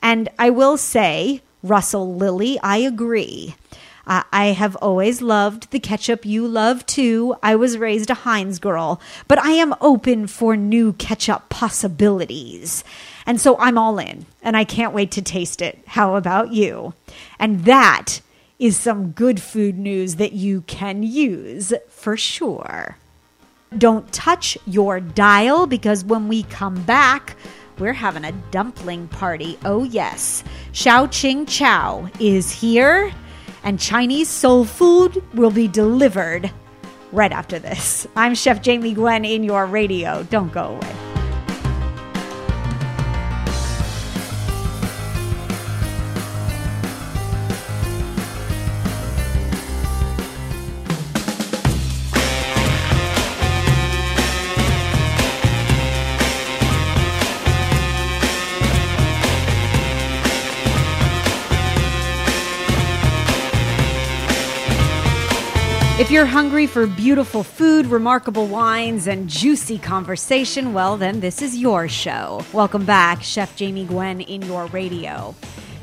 And 0.00 0.30
I 0.38 0.48
will 0.48 0.78
say, 0.78 1.42
Russell 1.62 2.14
Lilly, 2.14 2.58
I 2.60 2.78
agree. 2.78 3.54
I 4.06 4.54
have 4.56 4.76
always 4.76 5.20
loved 5.20 5.70
the 5.72 5.80
ketchup 5.80 6.24
you 6.24 6.46
love 6.46 6.86
too. 6.86 7.34
I 7.42 7.56
was 7.56 7.76
raised 7.76 8.08
a 8.08 8.14
Heinz 8.14 8.60
girl, 8.60 9.00
but 9.26 9.38
I 9.38 9.50
am 9.50 9.74
open 9.80 10.28
for 10.28 10.56
new 10.56 10.92
ketchup 10.92 11.48
possibilities. 11.48 12.84
And 13.26 13.40
so 13.40 13.58
I'm 13.58 13.76
all 13.76 13.98
in, 13.98 14.26
and 14.42 14.56
I 14.56 14.62
can't 14.62 14.94
wait 14.94 15.10
to 15.12 15.22
taste 15.22 15.60
it. 15.60 15.80
How 15.86 16.14
about 16.14 16.52
you? 16.52 16.94
And 17.40 17.64
that 17.64 18.20
is 18.60 18.78
some 18.78 19.10
good 19.10 19.42
food 19.42 19.76
news 19.76 20.14
that 20.14 20.32
you 20.32 20.60
can 20.62 21.02
use 21.02 21.74
for 21.88 22.16
sure. 22.16 22.96
Don't 23.76 24.10
touch 24.12 24.56
your 24.66 25.00
dial 25.00 25.66
because 25.66 26.04
when 26.04 26.28
we 26.28 26.44
come 26.44 26.80
back, 26.84 27.36
we're 27.78 27.92
having 27.92 28.24
a 28.24 28.32
dumpling 28.52 29.08
party. 29.08 29.58
Oh, 29.64 29.82
yes. 29.82 30.44
Hsiao-Ching 30.72 31.46
Chou 31.46 32.08
is 32.20 32.52
here, 32.52 33.12
and 33.66 33.80
Chinese 33.80 34.28
soul 34.28 34.64
food 34.64 35.22
will 35.34 35.50
be 35.50 35.66
delivered 35.66 36.50
right 37.10 37.32
after 37.32 37.58
this. 37.58 38.06
I'm 38.14 38.36
Chef 38.36 38.62
Jamie 38.62 38.94
Gwen 38.94 39.24
in 39.24 39.42
your 39.42 39.66
radio. 39.66 40.22
Don't 40.30 40.52
go 40.52 40.76
away. 40.76 41.15
If 65.98 66.10
you're 66.10 66.26
hungry 66.26 66.66
for 66.66 66.86
beautiful 66.86 67.42
food, 67.42 67.86
remarkable 67.86 68.46
wines, 68.46 69.06
and 69.06 69.30
juicy 69.30 69.78
conversation, 69.78 70.74
well, 70.74 70.98
then 70.98 71.20
this 71.20 71.40
is 71.40 71.56
your 71.56 71.88
show. 71.88 72.44
Welcome 72.52 72.84
back, 72.84 73.22
Chef 73.22 73.56
Jamie 73.56 73.86
Gwen 73.86 74.20
in 74.20 74.42
your 74.42 74.66
radio. 74.66 75.34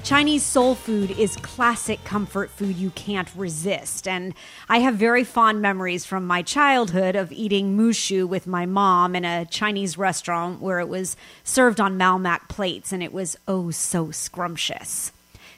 Chinese 0.04 0.44
soul 0.44 0.76
food 0.76 1.10
is 1.10 1.36
classic 1.38 2.04
comfort 2.04 2.52
food 2.52 2.76
you 2.76 2.92
can't 2.92 3.34
resist. 3.36 4.08
And 4.08 4.36
I 4.70 4.82
have 4.82 4.98
very 4.98 5.24
fond 5.24 5.64
memories 5.64 6.06
from 6.06 6.28
my 6.28 6.44
childhood 6.44 7.16
of 7.16 7.32
eating 7.32 7.76
mushu 7.76 8.28
with 8.28 8.46
my 8.46 8.68
mom 8.68 9.16
in 9.16 9.26
a 9.26 9.46
Chinese 9.46 9.98
restaurant 9.98 10.62
where 10.62 10.80
it 10.80 10.90
was 10.90 11.18
served 11.44 11.80
on 11.82 11.98
Melmac 11.98 12.50
plates 12.50 12.92
and 12.92 13.02
it 13.02 13.14
was 13.14 13.36
oh 13.48 13.72
so 13.72 14.12
scrumptious. 14.12 15.13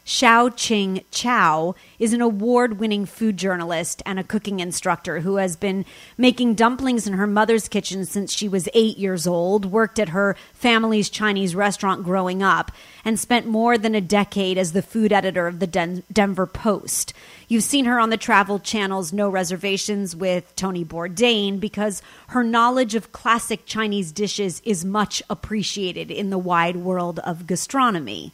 Hsiao-Ching 0.05 1.03
Chou 1.09 1.73
is 1.97 2.13
an 2.13 2.21
award 2.21 2.79
winning 2.79 3.07
food 3.07 3.37
journalist 3.37 4.03
and 4.05 4.19
a 4.19 4.23
cooking 4.23 4.59
instructor 4.59 5.21
who 5.21 5.37
has 5.37 5.55
been 5.55 5.83
making 6.15 6.53
dumplings 6.53 7.07
in 7.07 7.13
her 7.13 7.25
mother's 7.25 7.67
kitchen 7.67 8.05
since 8.05 8.31
she 8.31 8.47
was 8.47 8.69
eight 8.75 8.99
years 8.99 9.25
old, 9.25 9.65
worked 9.65 9.97
at 9.97 10.09
her 10.09 10.35
family's 10.53 11.09
Chinese 11.09 11.55
restaurant 11.55 12.03
growing 12.03 12.43
up, 12.43 12.71
and 13.03 13.19
spent 13.19 13.47
more 13.47 13.79
than 13.79 13.95
a 13.95 14.01
decade 14.01 14.59
as 14.59 14.73
the 14.73 14.83
food 14.83 15.11
editor 15.11 15.47
of 15.47 15.57
the 15.57 15.65
Den- 15.65 16.03
Denver 16.13 16.45
Post. 16.45 17.11
You've 17.47 17.63
seen 17.63 17.85
her 17.85 17.99
on 17.99 18.11
the 18.11 18.17
Travel 18.17 18.59
Channel's 18.59 19.11
No 19.11 19.27
Reservations 19.27 20.15
with 20.15 20.55
Tony 20.55 20.85
Bourdain 20.85 21.59
because 21.59 22.03
her 22.27 22.43
knowledge 22.43 22.93
of 22.93 23.11
classic 23.11 23.65
Chinese 23.65 24.11
dishes 24.11 24.61
is 24.63 24.85
much 24.85 25.23
appreciated 25.31 26.11
in 26.11 26.29
the 26.29 26.37
wide 26.37 26.75
world 26.75 27.17
of 27.19 27.47
gastronomy 27.47 28.33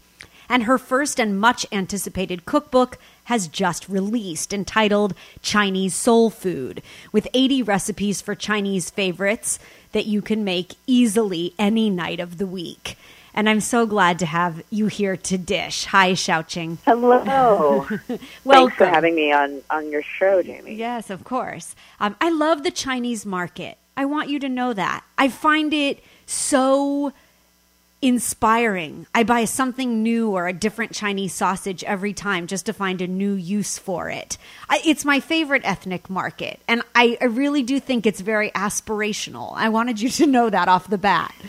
and 0.51 0.63
her 0.63 0.77
first 0.77 1.17
and 1.17 1.39
much 1.39 1.65
anticipated 1.72 2.46
cookbook 2.46 2.98
has 3.24 3.48
just 3.48 3.88
released 3.88 4.51
entitled 4.51 5.13
Chinese 5.41 5.96
Soul 5.96 6.29
Food, 6.29 6.84
with 7.13 7.25
80 7.34 7.63
recipes 7.63 8.22
for 8.22 8.36
Chinese 8.36 8.89
favorites 8.89 9.60
that 9.93 10.08
you 10.08 10.22
can 10.22 10.43
make 10.43 10.75
easily 10.86 11.53
any 11.58 11.89
night 11.89 12.20
of 12.20 12.38
the 12.38 12.46
week. 12.46 12.98
And 13.34 13.48
I'm 13.48 13.62
so 13.62 13.86
glad 13.86 14.20
to 14.20 14.25
have 14.25 14.62
you 14.70 14.88
here 14.88 15.15
to 15.15 15.38
dish. 15.38 15.86
Hi, 15.86 16.12
Hsiao-Ching. 16.12 16.79
Hello. 16.84 17.86
Thanks 18.43 18.75
for 18.75 18.86
having 18.86 19.15
me 19.15 19.31
on, 19.31 19.62
on 19.70 19.89
your 19.89 20.03
show, 20.03 20.43
Jamie. 20.43 20.75
Yes, 20.75 21.10
of 21.10 21.24
course. 21.24 21.77
Um, 22.01 22.17
I 22.20 22.29
love 22.29 22.63
the 22.63 22.72
Chinese 22.72 23.25
market. 23.25 23.77
I 23.96 24.03
want 24.03 24.29
you 24.29 24.38
to 24.39 24.50
know 24.50 24.74
that. 24.74 25.05
I 25.17 25.29
find 25.29 25.74
it 25.74 26.03
so 26.25 27.13
inspiring. 28.01 29.05
I 29.13 29.24
buy 29.24 29.46
something 29.46 30.01
new 30.01 30.31
or 30.31 30.48
a 30.48 30.53
different 30.53 30.93
Chinese 30.93 31.34
sausage 31.34 31.84
every 31.84 32.13
time 32.13 32.48
just 32.48 32.65
to 32.65 32.74
find 32.74 33.01
a 33.01 33.08
new 33.08 33.34
use 33.34 33.77
for 33.77 34.10
it. 34.10 34.38
I, 34.70 34.81
it's 34.84 35.05
my 35.05 35.20
favorite 35.20 35.62
ethnic 35.63 36.10
market, 36.10 36.60
and 36.67 36.81
I, 36.96 37.17
I, 37.22 37.25
really 37.25 37.62
do 37.62 37.79
think 37.79 38.05
it's 38.05 38.22
very 38.22 38.50
aspirational. 38.51 39.53
I 39.55 39.70
wanted 39.70 40.01
you 40.01 40.10
to 40.10 40.25
know 40.25 40.50
that 40.50 40.67
off 40.67 40.89
the 40.89 40.98
bat. 40.98 41.34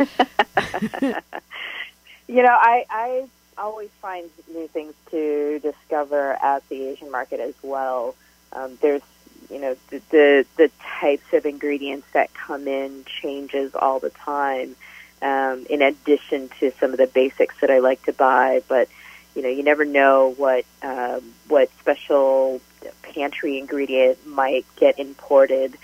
you 2.28 2.42
know, 2.42 2.56
I, 2.60 2.84
I 2.90 3.24
always 3.56 3.90
find 4.00 4.28
new 4.52 4.68
things 4.68 4.94
to 5.10 5.58
discover 5.60 6.32
at 6.42 6.68
the 6.68 6.88
Asian 6.88 7.10
market 7.10 7.40
as 7.40 7.54
well. 7.62 8.14
Um, 8.52 8.76
there's 8.82 9.02
you 9.50 9.60
know 9.60 9.76
the, 9.88 10.02
the 10.10 10.46
the 10.56 10.70
types 10.80 11.32
of 11.32 11.46
ingredients 11.46 12.06
that 12.12 12.32
come 12.34 12.68
in 12.68 13.04
changes 13.06 13.74
all 13.74 13.98
the 14.00 14.10
time 14.10 14.76
um, 15.22 15.66
in 15.70 15.82
addition 15.82 16.50
to 16.60 16.72
some 16.80 16.92
of 16.92 16.98
the 16.98 17.06
basics 17.06 17.54
that 17.60 17.70
I 17.70 17.78
like 17.78 18.02
to 18.04 18.12
buy. 18.12 18.62
But 18.68 18.88
you 19.34 19.42
know, 19.42 19.48
you 19.48 19.62
never 19.62 19.84
know 19.84 20.34
what 20.36 20.64
um, 20.82 21.22
what 21.48 21.70
special 21.80 22.60
pantry 23.02 23.58
ingredient 23.58 24.26
might 24.26 24.66
get 24.76 24.98
imported 24.98 25.76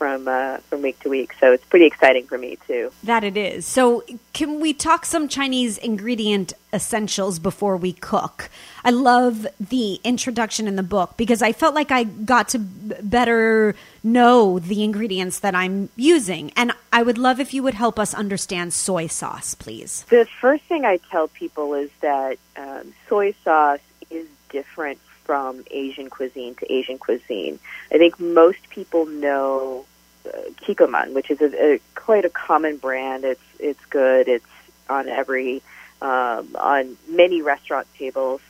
from 0.00 0.26
uh, 0.26 0.56
from 0.70 0.80
week 0.80 0.98
to 1.00 1.10
week. 1.10 1.34
So 1.38 1.52
it's 1.52 1.64
pretty 1.66 1.84
exciting 1.84 2.26
for 2.26 2.38
me 2.38 2.56
too. 2.66 2.90
That 3.04 3.22
it 3.22 3.36
is. 3.36 3.66
So 3.66 4.02
can 4.32 4.58
we 4.58 4.72
talk 4.72 5.04
some 5.04 5.28
Chinese 5.28 5.76
ingredient 5.76 6.54
essentials 6.72 7.38
before 7.38 7.76
we 7.76 7.92
cook? 7.92 8.48
I 8.82 8.92
love 8.92 9.46
the 9.60 10.00
introduction 10.02 10.66
in 10.66 10.76
the 10.76 10.82
book 10.82 11.18
because 11.18 11.42
I 11.42 11.52
felt 11.52 11.74
like 11.74 11.90
I 11.90 12.04
got 12.04 12.48
to 12.50 12.58
better 12.58 13.74
know 14.02 14.58
the 14.58 14.82
ingredients 14.82 15.40
that 15.40 15.54
I'm 15.54 15.90
using, 15.96 16.50
and 16.56 16.72
I 16.90 17.02
would 17.02 17.18
love 17.18 17.38
if 17.38 17.52
you 17.52 17.62
would 17.62 17.74
help 17.74 17.98
us 17.98 18.14
understand 18.14 18.72
soy 18.72 19.06
sauce, 19.06 19.52
please. 19.54 20.06
The 20.08 20.26
first 20.40 20.64
thing 20.64 20.86
I 20.86 20.96
tell 21.10 21.28
people 21.28 21.74
is 21.74 21.90
that 22.00 22.38
um, 22.56 22.94
soy 23.06 23.34
sauce 23.44 23.80
is 24.08 24.26
different 24.48 24.98
from 25.24 25.62
Asian 25.70 26.08
cuisine 26.08 26.54
to 26.56 26.72
Asian 26.72 26.96
cuisine. 26.96 27.58
I 27.92 27.98
think 27.98 28.18
most 28.18 28.70
people 28.70 29.04
know 29.04 29.84
Kikkoman, 30.24 31.12
which 31.14 31.30
is 31.30 31.40
a, 31.40 31.74
a, 31.74 31.80
quite 31.94 32.24
a 32.24 32.30
common 32.30 32.76
brand. 32.76 33.24
It's 33.24 33.40
it's 33.58 33.84
good. 33.86 34.28
It's 34.28 34.44
on 34.88 35.08
every 35.08 35.62
um, 36.02 36.56
on 36.58 36.96
many 37.08 37.42
restaurant 37.42 37.86
tables 37.98 38.40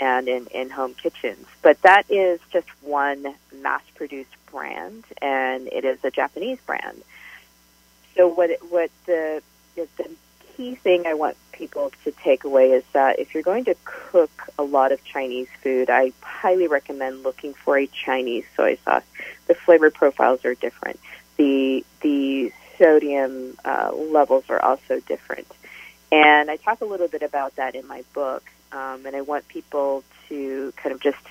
and 0.00 0.28
in, 0.28 0.46
in 0.48 0.70
home 0.70 0.94
kitchens. 0.94 1.46
But 1.62 1.80
that 1.82 2.10
is 2.10 2.40
just 2.52 2.68
one 2.82 3.34
mass-produced 3.62 4.30
brand, 4.50 5.04
and 5.22 5.68
it 5.68 5.84
is 5.84 5.98
a 6.04 6.10
Japanese 6.10 6.58
brand. 6.66 7.02
So 8.16 8.28
what 8.28 8.50
what 8.70 8.90
the 9.06 9.42
the 9.76 9.88
key 10.56 10.74
thing 10.74 11.06
I 11.06 11.14
want 11.14 11.36
people 11.52 11.92
to 12.04 12.12
take 12.12 12.44
away 12.44 12.72
is 12.72 12.84
that 12.92 13.18
if 13.18 13.34
you're 13.34 13.42
going 13.42 13.64
to 13.64 13.76
cook 13.84 14.30
a 14.58 14.62
lot 14.62 14.92
of 14.92 15.04
Chinese 15.04 15.48
food, 15.62 15.90
I 15.90 16.12
highly 16.22 16.68
recommend 16.68 17.22
looking 17.22 17.54
for 17.54 17.78
a 17.78 17.86
Chinese 17.86 18.44
soy 18.56 18.78
sauce. 18.84 19.04
The 19.46 19.54
flavor 19.54 19.90
profiles 19.90 20.44
are 20.44 20.54
different. 20.54 21.00
The 21.36 21.84
the 22.00 22.52
sodium 22.78 23.56
uh, 23.64 23.92
levels 23.94 24.44
are 24.48 24.60
also 24.60 25.00
different, 25.00 25.50
and 26.12 26.50
I 26.50 26.56
talk 26.56 26.80
a 26.80 26.84
little 26.84 27.08
bit 27.08 27.22
about 27.22 27.56
that 27.56 27.74
in 27.74 27.86
my 27.86 28.04
book. 28.12 28.44
Um, 28.72 29.06
and 29.06 29.14
I 29.14 29.20
want 29.20 29.46
people 29.46 30.02
to 30.28 30.72
kind 30.76 30.92
of 30.92 31.00
just 31.00 31.24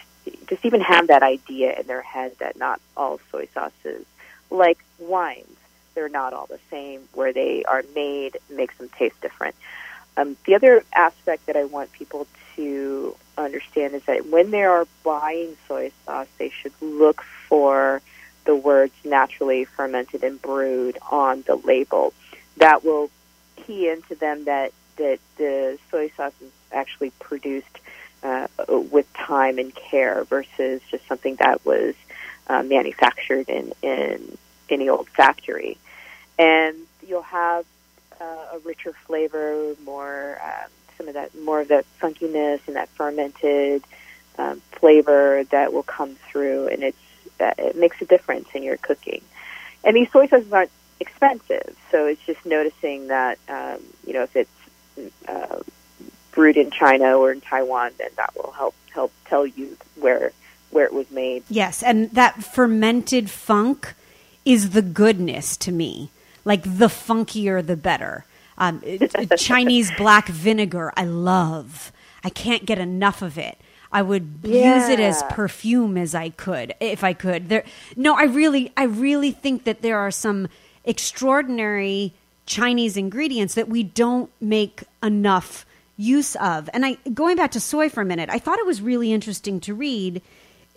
just 0.48 0.66
even 0.66 0.82
have 0.82 1.08
that 1.08 1.24
idea 1.24 1.78
in 1.80 1.88
their 1.88 2.02
head 2.02 2.34
that 2.40 2.58
not 2.58 2.80
all 2.96 3.20
soy 3.32 3.48
sauces, 3.54 4.06
like 4.50 4.80
wines, 5.00 5.58
they're 5.96 6.10
not 6.10 6.34
all 6.34 6.48
the 6.48 6.60
same. 6.70 7.02
Where 7.14 7.34
they 7.34 7.64
are 7.66 7.84
made 7.96 8.38
makes 8.50 8.78
them 8.78 8.90
taste 8.90 9.20
different. 9.22 9.56
Um, 10.16 10.38
the 10.46 10.56
other 10.56 10.84
aspect 10.94 11.48
that 11.48 11.56
I 11.56 11.64
want 11.64 11.92
people 11.92 12.28
to 12.56 13.16
understand 13.38 13.96
is 13.96 14.04
that 14.04 14.28
when 14.28 14.52
they 14.52 14.64
are 14.64 14.88
buying 15.04 15.58
soy 15.68 15.92
sauce, 16.06 16.28
they 16.38 16.50
should 16.50 16.74
look 16.82 17.22
for 17.48 18.02
the 18.46 18.56
words 18.56 18.94
naturally 19.04 19.66
fermented 19.66 20.24
and 20.24 20.42
brewed 20.42 20.98
on 21.10 21.44
the 21.48 21.56
label. 21.56 22.14
That 22.58 22.84
will 22.84 23.10
key 23.56 23.90
into 23.90 24.16
them 24.16 24.46
that, 24.46 24.74
that 24.98 25.20
the 25.38 25.80
soy 25.90 26.12
sauce 26.16 26.34
is 26.42 26.52
actually 26.72 27.12
produced 27.20 27.80
uh, 28.22 28.48
with 28.68 29.12
time 29.14 29.58
and 29.58 29.74
care 29.74 30.24
versus 30.26 30.82
just 30.90 31.08
something 31.08 31.36
that 31.36 31.66
was 31.66 31.96
uh, 32.48 32.64
manufactured 32.64 33.50
in, 33.50 33.74
in 33.82 34.38
any 34.70 34.90
old 34.90 35.10
factory. 35.10 35.78
And 36.38 36.78
you'll 37.08 37.22
have 37.22 37.66
uh, 38.20 38.56
a 38.56 38.60
richer 38.64 38.94
flavor, 39.06 39.76
more 39.86 40.40
um, 40.44 40.70
some 40.98 41.08
of 41.08 41.14
that, 41.14 41.38
more 41.40 41.62
of 41.62 41.68
that 41.70 41.86
funkiness 42.02 42.60
and 42.68 42.76
that 42.76 42.90
fermented 42.90 43.84
um, 44.38 44.62
flavor 44.72 45.44
that 45.52 45.74
will 45.74 45.84
come 45.84 46.16
through, 46.16 46.68
and 46.68 46.84
it's 46.84 46.98
it 47.40 47.76
makes 47.76 48.02
a 48.02 48.06
difference 48.06 48.48
in 48.54 48.64
your 48.64 48.78
cooking. 48.78 49.22
And 49.84 49.96
these 49.96 50.10
soy 50.12 50.28
sauces 50.28 50.52
aren't 50.52 50.72
expensive, 51.00 51.76
so 51.92 52.06
it's 52.06 52.26
just 52.26 52.46
noticing 52.46 53.08
that 53.08 53.38
um, 53.50 53.80
you 54.06 54.14
know 54.14 54.24
if 54.24 54.36
it's 54.36 55.18
uh, 55.28 55.60
brewed 56.32 56.58
in 56.58 56.72
China 56.72 57.18
or 57.18 57.32
in 57.32 57.42
Taiwan, 57.42 57.92
then 57.98 58.10
that 58.18 58.36
will 58.36 58.52
help 58.52 58.76
help 58.92 59.12
tell 59.26 59.46
you 59.46 59.78
where 59.96 60.32
where 60.72 60.86
it 60.86 60.94
was 60.94 61.10
made. 61.12 61.44
Yes, 61.50 61.84
and 61.84 62.10
that 62.12 62.44
fermented 62.44 63.30
funk 63.30 63.94
is 64.46 64.72
the 64.72 64.82
goodness 64.82 65.56
to 65.58 65.72
me. 65.72 66.10
Like 66.46 66.64
the 66.64 66.88
funkier, 66.88 67.66
the 67.66 67.78
better. 67.78 68.26
Um, 68.58 68.82
Chinese 69.38 69.92
black 69.98 70.28
vinegar, 70.28 70.92
I 70.96 71.06
love. 71.06 71.92
I 72.24 72.30
can't 72.30 72.66
get 72.66 72.78
enough 72.80 73.22
of 73.22 73.38
it. 73.38 73.58
I 73.92 74.02
would 74.02 74.40
Yeah. 74.44 74.76
use 74.76 74.90
it 74.90 75.00
as 75.00 75.24
perfume 75.30 75.98
as 75.98 76.16
I 76.16 76.30
could, 76.30 76.74
if 76.80 77.04
I 77.04 77.14
could. 77.14 77.50
There, 77.50 77.64
no, 77.96 78.16
I 78.16 78.24
really, 78.24 78.72
I 78.76 78.84
really 78.86 79.32
think 79.32 79.66
that 79.66 79.82
there 79.82 80.00
are 80.00 80.12
some 80.12 80.48
extraordinary 80.84 82.14
Chinese 82.46 82.98
ingredients 82.98 83.54
that 83.54 83.70
we 83.70 83.84
don't 83.84 84.30
make 84.42 84.84
enough 85.02 85.66
use 85.96 86.36
of. 86.38 86.70
And 86.74 86.86
I, 86.86 86.98
going 87.14 87.38
back 87.38 87.52
to 87.52 87.60
soy 87.60 87.88
for 87.88 88.02
a 88.02 88.06
minute, 88.06 88.30
I 88.32 88.40
thought 88.40 88.58
it 88.58 88.66
was 88.66 88.82
really 88.82 89.14
interesting 89.14 89.60
to 89.62 89.74
read 89.76 90.22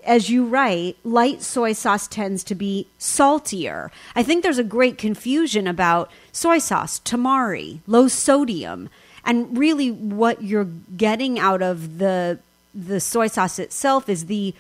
as 0.07 0.31
you 0.31 0.47
write, 0.47 0.97
light 1.05 1.43
soy 1.43 1.73
sauce 1.73 2.07
tends 2.07 2.45
to 2.45 2.55
be 2.55 2.87
saltier. 2.99 3.91
I 4.15 4.23
think 4.23 4.43
there's 4.43 4.59
a 4.59 4.65
great 4.65 4.97
confusion 4.97 5.67
about 5.67 6.11
soy 6.33 6.59
sauce, 6.59 7.01
tamari, 7.01 7.81
low 7.87 8.09
sodium, 8.09 8.89
and 9.25 9.59
really 9.59 9.91
what 9.91 10.43
you're 10.43 10.69
getting 10.97 11.39
out 11.39 11.61
of 11.61 11.99
the 11.99 12.39
the 12.75 13.01
soy 13.01 13.27
sauce 13.27 13.59
itself 13.59 14.09
is 14.09 14.27
the 14.27 14.55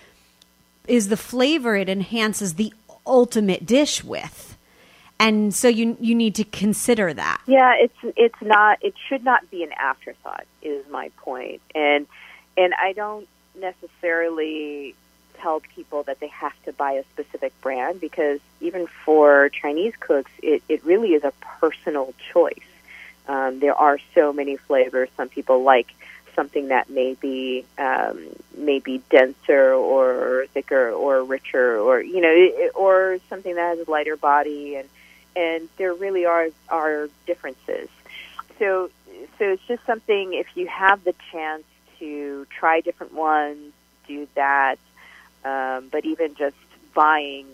is 0.88 1.08
the 1.08 1.16
flavor 1.16 1.76
it 1.76 1.88
enhances 1.88 2.54
the 2.54 2.72
ultimate 3.06 3.66
dish 3.66 4.02
with. 4.02 4.56
And 5.18 5.54
so 5.54 5.68
you 5.68 5.96
you 6.00 6.14
need 6.14 6.34
to 6.34 6.44
consider 6.44 7.14
that. 7.14 7.40
Yeah, 7.46 7.72
it's 7.78 8.14
it's 8.16 8.42
not. 8.42 8.78
It 8.82 8.94
should 9.08 9.24
not 9.24 9.50
be 9.50 9.62
an 9.62 9.72
afterthought. 9.72 10.44
Is 10.60 10.84
my 10.90 11.10
point, 11.16 11.62
and 11.74 12.06
and 12.56 12.74
I 12.74 12.92
don't 12.92 13.26
necessarily 13.58 14.94
tell 15.46 15.60
people 15.60 16.02
that 16.02 16.18
they 16.18 16.26
have 16.26 16.60
to 16.64 16.72
buy 16.72 16.92
a 16.92 17.04
specific 17.04 17.52
brand 17.60 18.00
because 18.00 18.40
even 18.60 18.88
for 19.04 19.48
Chinese 19.50 19.94
cooks, 20.00 20.32
it 20.42 20.60
it 20.68 20.84
really 20.84 21.14
is 21.14 21.22
a 21.22 21.32
personal 21.60 22.12
choice. 22.32 22.70
Um, 23.28 23.60
there 23.60 23.74
are 23.74 23.98
so 24.14 24.32
many 24.32 24.56
flavors. 24.56 25.08
Some 25.16 25.28
people 25.28 25.62
like 25.62 25.86
something 26.34 26.68
that 26.68 26.90
may 26.90 27.14
be 27.14 27.64
um, 27.78 28.18
maybe 28.56 29.02
denser 29.08 29.72
or 29.72 30.46
thicker 30.52 30.90
or 30.90 31.22
richer 31.22 31.78
or 31.78 32.00
you 32.00 32.20
know 32.20 32.70
or 32.74 33.18
something 33.28 33.54
that 33.54 33.76
has 33.76 33.86
a 33.86 33.90
lighter 33.90 34.16
body 34.16 34.74
and 34.74 34.88
and 35.36 35.68
there 35.76 35.94
really 35.94 36.26
are 36.26 36.48
are 36.68 37.08
differences. 37.24 37.88
So 38.58 38.90
so 39.38 39.44
it's 39.52 39.66
just 39.68 39.86
something 39.86 40.34
if 40.34 40.48
you 40.56 40.66
have 40.66 41.04
the 41.04 41.14
chance 41.30 41.62
to 42.00 42.46
try 42.50 42.80
different 42.80 43.14
ones, 43.14 43.72
do 44.08 44.26
that. 44.34 44.78
Um, 45.46 45.88
but 45.92 46.04
even 46.04 46.34
just 46.34 46.56
buying 46.92 47.46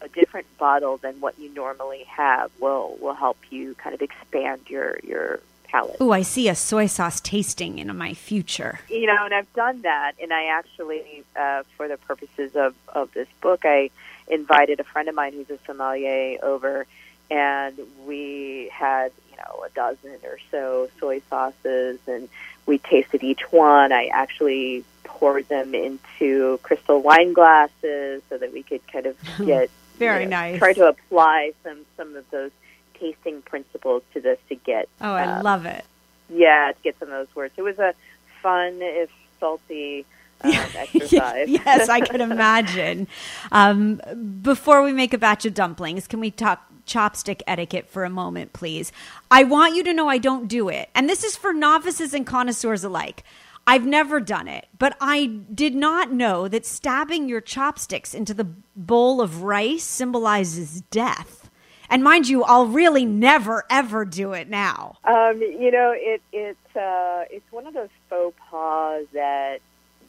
a 0.00 0.08
different 0.08 0.46
bottle 0.56 0.98
than 0.98 1.20
what 1.20 1.36
you 1.38 1.52
normally 1.52 2.04
have 2.04 2.50
will 2.60 2.96
will 3.00 3.14
help 3.14 3.38
you 3.50 3.74
kind 3.74 3.94
of 3.94 4.02
expand 4.02 4.60
your 4.68 4.98
your 5.02 5.40
palate. 5.64 5.96
Oh, 6.00 6.12
I 6.12 6.22
see 6.22 6.48
a 6.48 6.54
soy 6.54 6.86
sauce 6.86 7.20
tasting 7.20 7.78
in 7.78 7.94
my 7.96 8.14
future. 8.14 8.78
You 8.88 9.06
know, 9.06 9.24
and 9.24 9.34
I've 9.34 9.52
done 9.54 9.82
that, 9.82 10.12
and 10.22 10.32
I 10.32 10.44
actually, 10.44 11.24
uh, 11.34 11.64
for 11.76 11.88
the 11.88 11.96
purposes 11.96 12.54
of 12.54 12.74
of 12.88 13.12
this 13.12 13.28
book, 13.40 13.62
I 13.64 13.90
invited 14.28 14.78
a 14.78 14.84
friend 14.84 15.08
of 15.08 15.16
mine 15.16 15.32
who's 15.32 15.50
a 15.50 15.58
sommelier 15.66 16.38
over, 16.42 16.86
and 17.30 17.78
we 18.06 18.70
had 18.72 19.10
you 19.30 19.36
know 19.38 19.64
a 19.64 19.70
dozen 19.70 20.18
or 20.22 20.38
so 20.52 20.88
soy 21.00 21.20
sauces, 21.28 21.98
and 22.06 22.28
we 22.66 22.78
tasted 22.78 23.22
each 23.22 23.42
one. 23.52 23.92
I 23.92 24.06
actually 24.06 24.84
poured 25.04 25.48
them 25.48 25.74
into 25.74 26.58
crystal 26.62 27.00
wine 27.00 27.32
glasses 27.32 28.22
so 28.28 28.38
that 28.38 28.52
we 28.52 28.62
could 28.62 28.86
kind 28.88 29.06
of 29.06 29.16
get 29.44 29.70
Very 29.98 30.24
you 30.24 30.30
know, 30.30 30.36
nice. 30.36 30.58
Try 30.58 30.72
to 30.74 30.88
apply 30.88 31.52
some 31.62 31.84
some 31.96 32.16
of 32.16 32.28
those 32.30 32.50
tasting 32.94 33.42
principles 33.42 34.02
to 34.14 34.20
this 34.20 34.38
to 34.48 34.54
get 34.54 34.88
Oh, 35.00 35.12
I 35.12 35.24
um, 35.24 35.42
love 35.44 35.66
it. 35.66 35.84
yeah, 36.28 36.72
to 36.72 36.82
get 36.82 36.98
some 36.98 37.08
of 37.08 37.14
those 37.26 37.34
words. 37.36 37.54
It 37.56 37.62
was 37.62 37.78
a 37.78 37.94
fun, 38.42 38.78
if 38.80 39.10
salty, 39.40 40.04
um, 40.42 40.52
exercise. 40.74 41.48
yes, 41.48 41.88
I 41.88 42.00
can 42.00 42.20
imagine. 42.32 43.06
Um, 43.52 44.00
before 44.42 44.82
we 44.82 44.92
make 44.92 45.14
a 45.14 45.18
batch 45.18 45.44
of 45.44 45.54
dumplings, 45.54 46.06
can 46.06 46.20
we 46.20 46.30
talk 46.30 46.70
chopstick 46.86 47.40
etiquette 47.46 47.88
for 47.88 48.04
a 48.04 48.10
moment, 48.10 48.52
please? 48.52 48.92
I 49.30 49.44
want 49.44 49.74
you 49.74 49.82
to 49.84 49.92
know 49.94 50.08
I 50.08 50.18
don't 50.18 50.48
do 50.48 50.68
it. 50.68 50.90
And 50.94 51.08
this 51.08 51.24
is 51.24 51.36
for 51.36 51.52
novices 51.52 52.12
and 52.14 52.26
connoisseurs 52.26 52.84
alike. 52.84 53.24
I've 53.66 53.86
never 53.86 54.20
done 54.20 54.46
it, 54.46 54.68
but 54.78 54.94
I 55.00 55.26
did 55.26 55.74
not 55.74 56.12
know 56.12 56.48
that 56.48 56.66
stabbing 56.66 57.28
your 57.28 57.40
chopsticks 57.40 58.14
into 58.14 58.34
the 58.34 58.44
bowl 58.76 59.22
of 59.22 59.42
rice 59.42 59.84
symbolizes 59.84 60.82
death. 60.90 61.48
And 61.88 62.02
mind 62.04 62.28
you, 62.28 62.44
I'll 62.44 62.66
really 62.66 63.06
never 63.06 63.64
ever 63.70 64.04
do 64.04 64.32
it 64.32 64.48
now. 64.48 64.98
Um, 65.04 65.40
you 65.40 65.70
know, 65.70 65.92
it 65.94 66.22
it 66.32 66.56
uh, 66.76 67.24
it's 67.30 67.50
one 67.52 67.66
of 67.66 67.74
those 67.74 67.90
faux 68.10 68.36
pas 68.50 69.04
that 69.12 69.60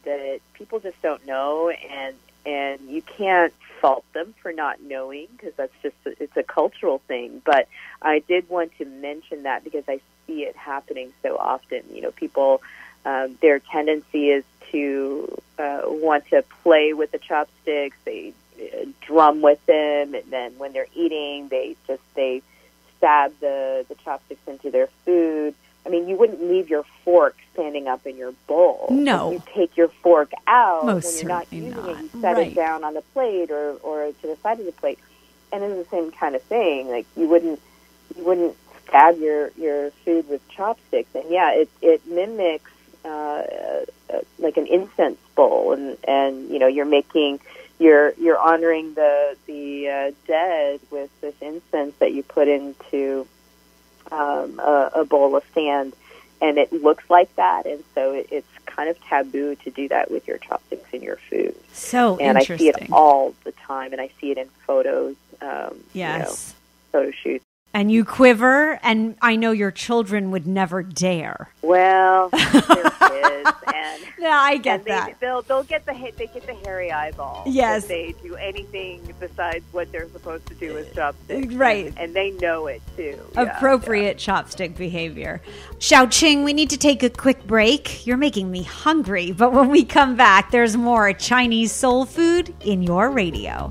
that 0.06 0.40
people 0.54 0.80
just 0.80 1.00
don't 1.02 1.24
know, 1.26 1.68
and 1.70 2.16
and 2.46 2.80
you 2.88 3.02
can't 3.02 3.52
fault 3.80 4.04
them 4.14 4.34
for 4.40 4.52
not 4.52 4.80
knowing 4.80 5.26
because 5.36 5.52
that's 5.56 5.74
just 5.82 5.96
a, 6.06 6.22
it's 6.22 6.36
a 6.36 6.42
cultural 6.42 6.98
thing. 7.06 7.42
But 7.44 7.68
I 8.00 8.20
did 8.20 8.48
want 8.48 8.72
to 8.78 8.86
mention 8.86 9.42
that 9.42 9.64
because 9.64 9.84
I 9.88 10.00
see 10.26 10.44
it 10.44 10.56
happening 10.56 11.12
so 11.22 11.36
often. 11.36 11.82
You 11.92 12.02
know, 12.02 12.10
people 12.12 12.62
um, 13.04 13.36
their 13.40 13.58
tendency 13.60 14.30
is 14.30 14.44
to 14.72 15.40
uh, 15.58 15.82
want 15.84 16.26
to 16.28 16.42
play 16.62 16.92
with 16.92 17.12
the 17.12 17.18
chopsticks. 17.18 17.96
They 18.04 18.32
uh, 18.60 18.86
drum 19.00 19.42
with 19.42 19.64
them, 19.66 20.14
and 20.14 20.24
then 20.30 20.58
when 20.58 20.72
they're 20.72 20.88
eating, 20.94 21.48
they 21.48 21.76
just 21.86 22.02
they 22.14 22.42
stab 22.96 23.32
the 23.40 23.84
the 23.88 23.94
chopsticks 23.96 24.46
into 24.46 24.70
their 24.70 24.88
food. 25.04 25.54
I 25.86 25.88
mean, 25.88 26.08
you 26.08 26.16
wouldn't 26.16 26.42
leave 26.42 26.68
your 26.68 26.84
fork 27.04 27.36
standing 27.52 27.86
up 27.86 28.06
in 28.06 28.16
your 28.16 28.32
bowl. 28.48 28.88
No. 28.90 29.30
you 29.32 29.42
take 29.54 29.76
your 29.76 29.88
fork 29.88 30.32
out 30.48 30.84
Most 30.84 31.22
when 31.22 31.28
you're 31.28 31.38
not 31.38 31.52
using 31.52 31.70
not. 31.70 31.88
it. 31.90 31.98
You 32.14 32.20
set 32.20 32.36
Right. 32.36 32.48
it 32.48 32.54
down 32.56 32.82
on 32.84 32.94
the 32.94 33.02
plate 33.14 33.50
or 33.50 33.74
or 33.82 34.10
to 34.20 34.26
the 34.26 34.36
side 34.42 34.58
of 34.58 34.66
the 34.66 34.72
plate, 34.72 34.98
and 35.52 35.62
it's 35.62 35.88
the 35.88 35.96
same 35.96 36.10
kind 36.10 36.34
of 36.34 36.42
thing. 36.42 36.88
Like 36.88 37.06
you 37.16 37.28
wouldn't 37.28 37.60
you 38.16 38.24
wouldn't 38.24 38.56
stab 38.88 39.18
your 39.18 39.50
your 39.56 39.90
food 40.04 40.28
with 40.28 40.46
chopsticks, 40.48 41.14
and 41.14 41.24
yeah, 41.30 41.52
it 41.52 41.68
it 41.80 42.04
mimics 42.06 42.70
uh, 43.04 43.08
uh, 43.08 44.20
like 44.40 44.56
an 44.56 44.66
incense 44.66 45.18
bowl, 45.36 45.72
and 45.72 45.96
and 46.08 46.50
you 46.50 46.58
know 46.58 46.66
you're 46.66 46.84
making 46.84 47.38
you're 47.78 48.12
you're 48.18 48.38
honoring 48.38 48.94
the 48.94 49.36
the 49.46 49.88
uh, 49.88 50.10
dead 50.26 50.80
with 50.90 51.10
this 51.20 51.34
incense 51.40 51.94
that 52.00 52.12
you 52.12 52.24
put 52.24 52.48
into 52.48 53.26
um, 54.12 54.58
a, 54.60 54.90
a 54.96 55.04
bowl 55.04 55.36
of 55.36 55.44
sand, 55.54 55.94
and 56.40 56.58
it 56.58 56.72
looks 56.72 57.08
like 57.08 57.34
that, 57.36 57.66
and 57.66 57.82
so 57.94 58.12
it, 58.12 58.28
it's 58.30 58.48
kind 58.66 58.88
of 58.88 59.00
taboo 59.04 59.56
to 59.56 59.70
do 59.70 59.88
that 59.88 60.10
with 60.10 60.26
your 60.28 60.38
chopsticks 60.38 60.88
in 60.92 61.02
your 61.02 61.16
food. 61.30 61.54
So 61.72 62.18
and 62.18 62.36
I 62.36 62.42
see 62.42 62.68
it 62.68 62.90
all 62.92 63.34
the 63.44 63.52
time, 63.52 63.92
and 63.92 64.00
I 64.00 64.10
see 64.20 64.30
it 64.30 64.38
in 64.38 64.48
photos. 64.66 65.16
Um, 65.40 65.84
yes. 65.92 66.54
you 66.92 67.00
know, 67.00 67.04
photo 67.04 67.10
shoots. 67.10 67.44
And 67.76 67.92
you 67.92 68.06
quiver, 68.06 68.80
and 68.82 69.18
I 69.20 69.36
know 69.36 69.50
your 69.50 69.70
children 69.70 70.30
would 70.30 70.46
never 70.46 70.82
dare. 70.82 71.50
Well, 71.60 72.30
kids, 72.30 72.54
and 72.64 74.02
Yeah, 74.18 74.30
I 74.40 74.56
get 74.62 74.84
they, 74.86 74.92
that. 74.92 75.20
they'll 75.20 75.42
they'll 75.42 75.62
get 75.62 75.84
the 75.84 75.92
they 75.92 76.26
get 76.28 76.46
the 76.46 76.54
hairy 76.64 76.90
eyeball. 76.90 77.42
Yes. 77.44 77.82
if 77.82 77.88
they 77.90 78.14
do 78.22 78.34
anything 78.36 79.12
besides 79.20 79.62
what 79.72 79.92
they're 79.92 80.08
supposed 80.08 80.46
to 80.46 80.54
do 80.54 80.72
with 80.72 80.94
chopsticks, 80.94 81.52
Right. 81.52 81.88
And, 81.88 81.98
and 81.98 82.14
they 82.14 82.30
know 82.30 82.66
it 82.66 82.80
too. 82.96 83.20
Yeah, 83.34 83.42
Appropriate 83.42 84.16
chopstick 84.16 84.74
behavior. 84.74 85.42
Hsiao-Ching, 85.78 86.44
we 86.44 86.54
need 86.54 86.70
to 86.70 86.78
take 86.78 87.02
a 87.02 87.10
quick 87.10 87.46
break. 87.46 88.06
You're 88.06 88.16
making 88.16 88.50
me 88.50 88.62
hungry, 88.62 89.32
but 89.32 89.52
when 89.52 89.68
we 89.68 89.84
come 89.84 90.16
back, 90.16 90.50
there's 90.50 90.78
more 90.78 91.12
Chinese 91.12 91.72
soul 91.72 92.06
food 92.06 92.54
in 92.62 92.82
your 92.82 93.10
radio. 93.10 93.70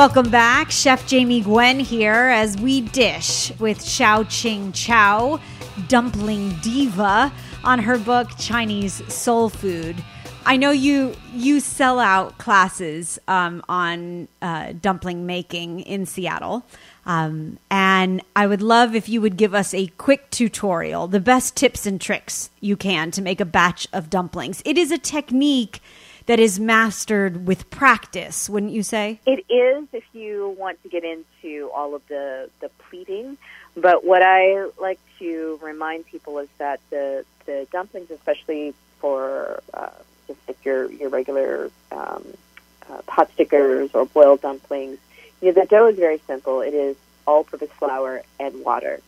Welcome 0.00 0.30
back. 0.30 0.70
Chef 0.70 1.06
Jamie 1.06 1.42
Gwen 1.42 1.78
here 1.78 2.30
as 2.30 2.56
we 2.56 2.80
dish 2.80 3.52
with 3.60 3.80
Hsiao-Ching 3.80 4.72
Chou, 4.72 5.38
dumpling 5.88 6.56
diva, 6.62 7.30
on 7.62 7.80
her 7.80 7.98
book 7.98 8.30
Chinese 8.38 9.02
Soul 9.12 9.50
Food. 9.50 10.02
I 10.46 10.56
know 10.56 10.70
you 10.70 11.14
you 11.34 11.60
sell 11.60 11.98
out 11.98 12.38
classes 12.38 13.18
um, 13.28 13.62
on 13.68 14.28
uh, 14.40 14.72
dumpling 14.80 15.26
making 15.26 15.80
in 15.80 16.06
Seattle. 16.06 16.64
Um, 17.04 17.58
and 17.70 18.22
I 18.34 18.46
would 18.46 18.62
love 18.62 18.94
if 18.94 19.06
you 19.06 19.20
would 19.20 19.36
give 19.36 19.54
us 19.54 19.74
a 19.74 19.88
quick 19.98 20.30
tutorial, 20.30 21.08
the 21.08 21.20
best 21.20 21.56
tips 21.56 21.84
and 21.84 22.00
tricks 22.00 22.48
you 22.60 22.74
can 22.74 23.10
to 23.10 23.20
make 23.20 23.38
a 23.38 23.44
batch 23.44 23.86
of 23.92 24.08
dumplings. 24.08 24.62
It 24.64 24.78
is 24.78 24.90
a 24.90 24.98
technique 24.98 25.82
that 26.26 26.38
is 26.38 26.60
mastered 26.60 27.46
with 27.46 27.70
practice, 27.70 28.48
wouldn't 28.48 28.72
you 28.72 28.82
say? 28.82 29.20
It 29.26 29.44
is 29.48 29.86
if 29.92 30.04
you 30.12 30.54
want 30.58 30.82
to 30.82 30.88
get 30.88 31.04
into 31.04 31.70
all 31.70 31.94
of 31.94 32.06
the, 32.08 32.50
the 32.60 32.68
pleating. 32.88 33.38
But 33.76 34.04
what 34.04 34.22
I 34.22 34.66
like 34.80 34.98
to 35.20 35.58
remind 35.62 36.06
people 36.06 36.38
is 36.38 36.48
that 36.58 36.80
the, 36.90 37.24
the 37.46 37.66
dumplings, 37.72 38.10
especially 38.10 38.74
for 38.98 39.62
uh, 39.72 39.90
just 40.26 40.40
like 40.48 40.64
your, 40.64 40.90
your 40.90 41.08
regular 41.08 41.70
um, 41.92 42.24
uh, 42.90 43.00
pot 43.06 43.30
stickers 43.32 43.90
or 43.94 44.06
boiled 44.06 44.42
dumplings, 44.42 44.98
you 45.40 45.52
know, 45.52 45.60
the 45.60 45.66
dough 45.66 45.86
is 45.86 45.96
very 45.96 46.20
simple. 46.26 46.60
It 46.60 46.74
is 46.74 46.96
all-purpose 47.26 47.70
flour 47.78 48.22
and 48.38 48.64
water, 48.64 49.00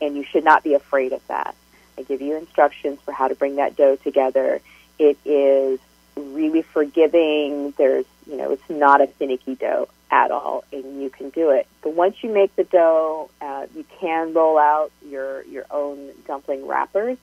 and 0.00 0.16
you 0.16 0.24
should 0.24 0.44
not 0.44 0.64
be 0.64 0.74
afraid 0.74 1.12
of 1.12 1.26
that. 1.28 1.54
I 1.98 2.02
give 2.02 2.20
you 2.20 2.36
instructions 2.36 3.00
for 3.04 3.12
how 3.12 3.28
to 3.28 3.34
bring 3.34 3.56
that 3.56 3.76
dough 3.76 3.96
together. 3.96 4.60
It 4.98 5.18
is 5.24 5.78
really 6.16 6.62
forgiving. 6.62 7.72
There's, 7.76 8.06
you 8.28 8.36
know, 8.36 8.52
it's 8.52 8.68
not 8.68 9.00
a 9.00 9.06
finicky 9.06 9.54
dough 9.54 9.88
at 10.10 10.30
all, 10.30 10.64
and 10.72 11.02
you 11.02 11.10
can 11.10 11.30
do 11.30 11.50
it. 11.50 11.66
But 11.82 11.94
once 11.94 12.22
you 12.22 12.32
make 12.32 12.54
the 12.56 12.64
dough, 12.64 13.30
uh, 13.40 13.66
you 13.74 13.84
can 14.00 14.34
roll 14.34 14.58
out 14.58 14.92
your 15.08 15.42
your 15.44 15.66
own 15.70 16.10
dumpling 16.26 16.66
wrappers. 16.66 17.18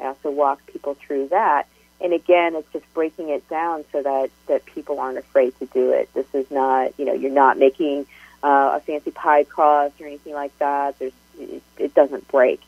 I 0.00 0.06
also 0.06 0.30
walk 0.30 0.64
people 0.66 0.94
through 0.94 1.28
that. 1.28 1.66
And 2.00 2.12
again, 2.12 2.54
it's 2.54 2.72
just 2.72 2.84
breaking 2.94 3.30
it 3.30 3.48
down 3.48 3.84
so 3.90 4.02
that, 4.02 4.30
that 4.46 4.64
people 4.66 5.00
aren't 5.00 5.18
afraid 5.18 5.58
to 5.58 5.66
do 5.66 5.90
it. 5.90 6.08
This 6.14 6.26
is 6.32 6.48
not, 6.48 6.96
you 6.96 7.04
know, 7.04 7.12
you're 7.12 7.32
not 7.32 7.58
making 7.58 8.06
uh, 8.42 8.78
a 8.78 8.80
fancy 8.80 9.10
pie 9.10 9.42
crust 9.42 10.00
or 10.00 10.06
anything 10.06 10.32
like 10.32 10.56
that. 10.58 10.96
There's, 11.00 11.12
it, 11.40 11.62
it 11.76 11.94
doesn't 11.94 12.28
break. 12.28 12.60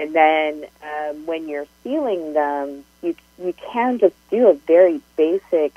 And 0.00 0.14
then 0.14 0.66
um, 0.82 1.26
when 1.26 1.48
you're 1.48 1.66
sealing 1.84 2.32
them, 2.32 2.84
you 3.02 3.14
you 3.38 3.52
can 3.72 3.98
just 3.98 4.14
do 4.30 4.48
a 4.48 4.54
very 4.54 5.00
basic 5.16 5.74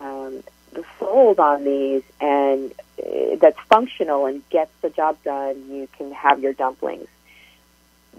um, 0.00 0.42
fold 0.98 1.38
on 1.38 1.64
these, 1.64 2.02
and 2.20 2.72
uh, 2.98 3.36
that's 3.40 3.58
functional 3.68 4.26
and 4.26 4.48
gets 4.50 4.72
the 4.82 4.90
job 4.90 5.18
done. 5.22 5.70
You 5.70 5.88
can 5.96 6.12
have 6.12 6.40
your 6.40 6.52
dumplings 6.52 7.08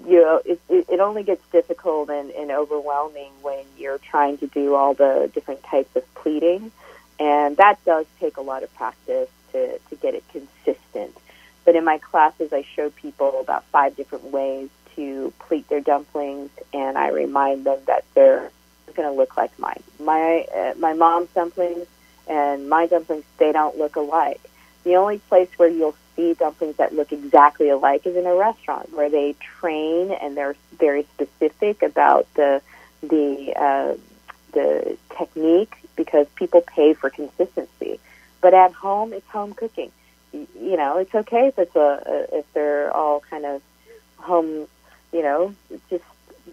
you 0.08 0.22
know, 0.22 0.42
it, 0.46 0.60
it, 0.70 0.86
it 0.90 1.00
only 1.00 1.24
gets 1.24 1.46
difficult 1.52 2.10
and, 2.10 2.32
and 2.32 2.52
overwhelming 2.52 3.32
when 3.42 3.64
you're 3.78 3.98
trying 3.98 4.38
to 4.40 4.48
do 4.48 4.76
all 4.76 4.94
the 4.94 5.30
different 5.34 5.64
types 5.64 5.96
of 5.96 6.14
pleating. 6.16 6.72
And 7.20 7.58
that 7.58 7.84
does 7.86 8.06
take 8.20 8.38
a 8.38 8.42
lot 8.42 8.64
of 8.64 8.74
practice 8.76 9.30
to, 9.52 9.78
to 9.78 9.96
get 9.96 10.16
it 10.16 10.24
consistent. 10.32 11.16
But 11.66 11.76
in 11.76 11.84
my 11.84 12.00
classes, 12.00 12.52
I 12.52 12.64
show 12.76 12.90
people 12.90 13.40
about 13.40 13.64
five 13.66 13.96
different 13.96 14.26
ways 14.26 14.70
to 14.96 15.34
pleat 15.40 15.68
their 15.70 15.82
dumplings, 15.82 16.50
and 16.74 16.98
I 16.98 17.10
remind 17.10 17.66
them 17.66 17.80
that 17.88 18.06
they're 18.14 18.52
going 18.96 19.10
to 19.10 19.16
look 19.16 19.38
like 19.38 19.58
mine. 19.58 19.82
My, 20.00 20.46
uh, 20.56 20.74
my 20.78 20.94
mom's 20.94 21.30
dumplings 21.30 21.88
and 22.28 22.70
my 22.70 22.88
dumplings, 22.88 23.24
they 23.38 23.52
don't 23.52 23.78
look 23.78 23.96
alike. 23.96 24.42
The 24.84 24.96
only 24.96 25.20
place 25.20 25.50
where 25.58 25.70
you'll 25.70 25.96
see 26.16 26.34
dumplings 26.34 26.78
that 26.78 26.94
look 26.94 27.12
exactly 27.12 27.70
alike 27.70 28.06
is 28.06 28.16
in 28.16 28.26
a 28.26 28.36
restaurant 28.36 28.94
where 28.94 29.10
they 29.10 29.34
train 29.34 30.12
and 30.12 30.36
they're 30.36 30.56
very 30.78 31.06
specific 31.14 31.84
about 31.84 32.28
the 32.34 32.62
the 33.02 33.54
uh, 33.56 33.96
the 34.54 34.98
technique 35.18 35.76
because 35.96 36.28
people 36.36 36.62
pay 36.62 36.94
for 36.94 37.10
consistency. 37.10 38.00
But 38.42 38.54
at 38.54 38.74
home, 38.74 39.14
it's 39.14 39.28
home 39.28 39.54
cooking. 39.54 39.92
You, 40.34 40.78
know, 40.78 40.98
it's 40.98 41.14
okay 41.14 41.48
if 41.48 41.60
it's 41.60 41.76
a, 41.76 42.28
if 42.32 42.52
they're 42.54 42.96
all 42.96 43.22
kind 43.30 43.46
of 43.46 43.62
home. 44.18 44.68
You 45.12 45.24
know, 45.24 45.56
just 45.90 46.04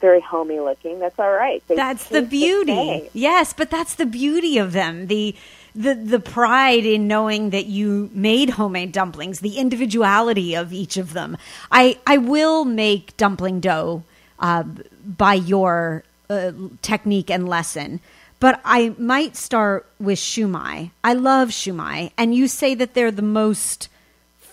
very 0.01 0.21
homey 0.21 0.61
looking. 0.61 0.99
That's 0.99 1.19
all 1.19 1.33
right. 1.33 1.63
They 1.69 1.77
that's 1.77 2.09
the 2.09 2.23
beauty. 2.23 2.73
The 2.73 3.11
yes, 3.13 3.53
but 3.53 3.71
that's 3.71 3.95
the 3.95 4.07
beauty 4.07 4.59
of 4.59 4.73
them. 4.73 5.07
The 5.07 5.35
the 5.75 5.95
the 5.95 6.21
pride 6.21 6.85
in 6.85 7.07
knowing 7.07 7.51
that 7.51 7.67
you 7.67 8.11
made 8.13 8.51
homemade 8.51 8.93
dumplings, 8.93 9.41
the 9.41 9.59
individuality 9.59 10.55
of 10.55 10.73
each 10.73 10.97
of 10.97 11.13
them. 11.13 11.37
I 11.71 11.99
I 12.07 12.19
will 12.19 12.65
make 12.65 13.17
dumpling 13.17 13.61
dough 13.61 14.05
uh, 14.39 14.63
by 14.63 15.35
your 15.35 16.05
uh, 16.31 16.53
technique 16.83 17.31
and 17.31 17.49
lesson, 17.49 18.01
but 18.41 18.61
I 18.65 18.95
might 18.99 19.37
start 19.37 19.87
with 19.99 20.19
shumai. 20.19 20.91
I 21.03 21.15
love 21.15 21.51
shumai, 21.51 22.13
and 22.17 22.35
you 22.35 22.49
say 22.49 22.75
that 22.75 22.95
they're 22.95 23.11
the 23.11 23.23
most 23.23 23.89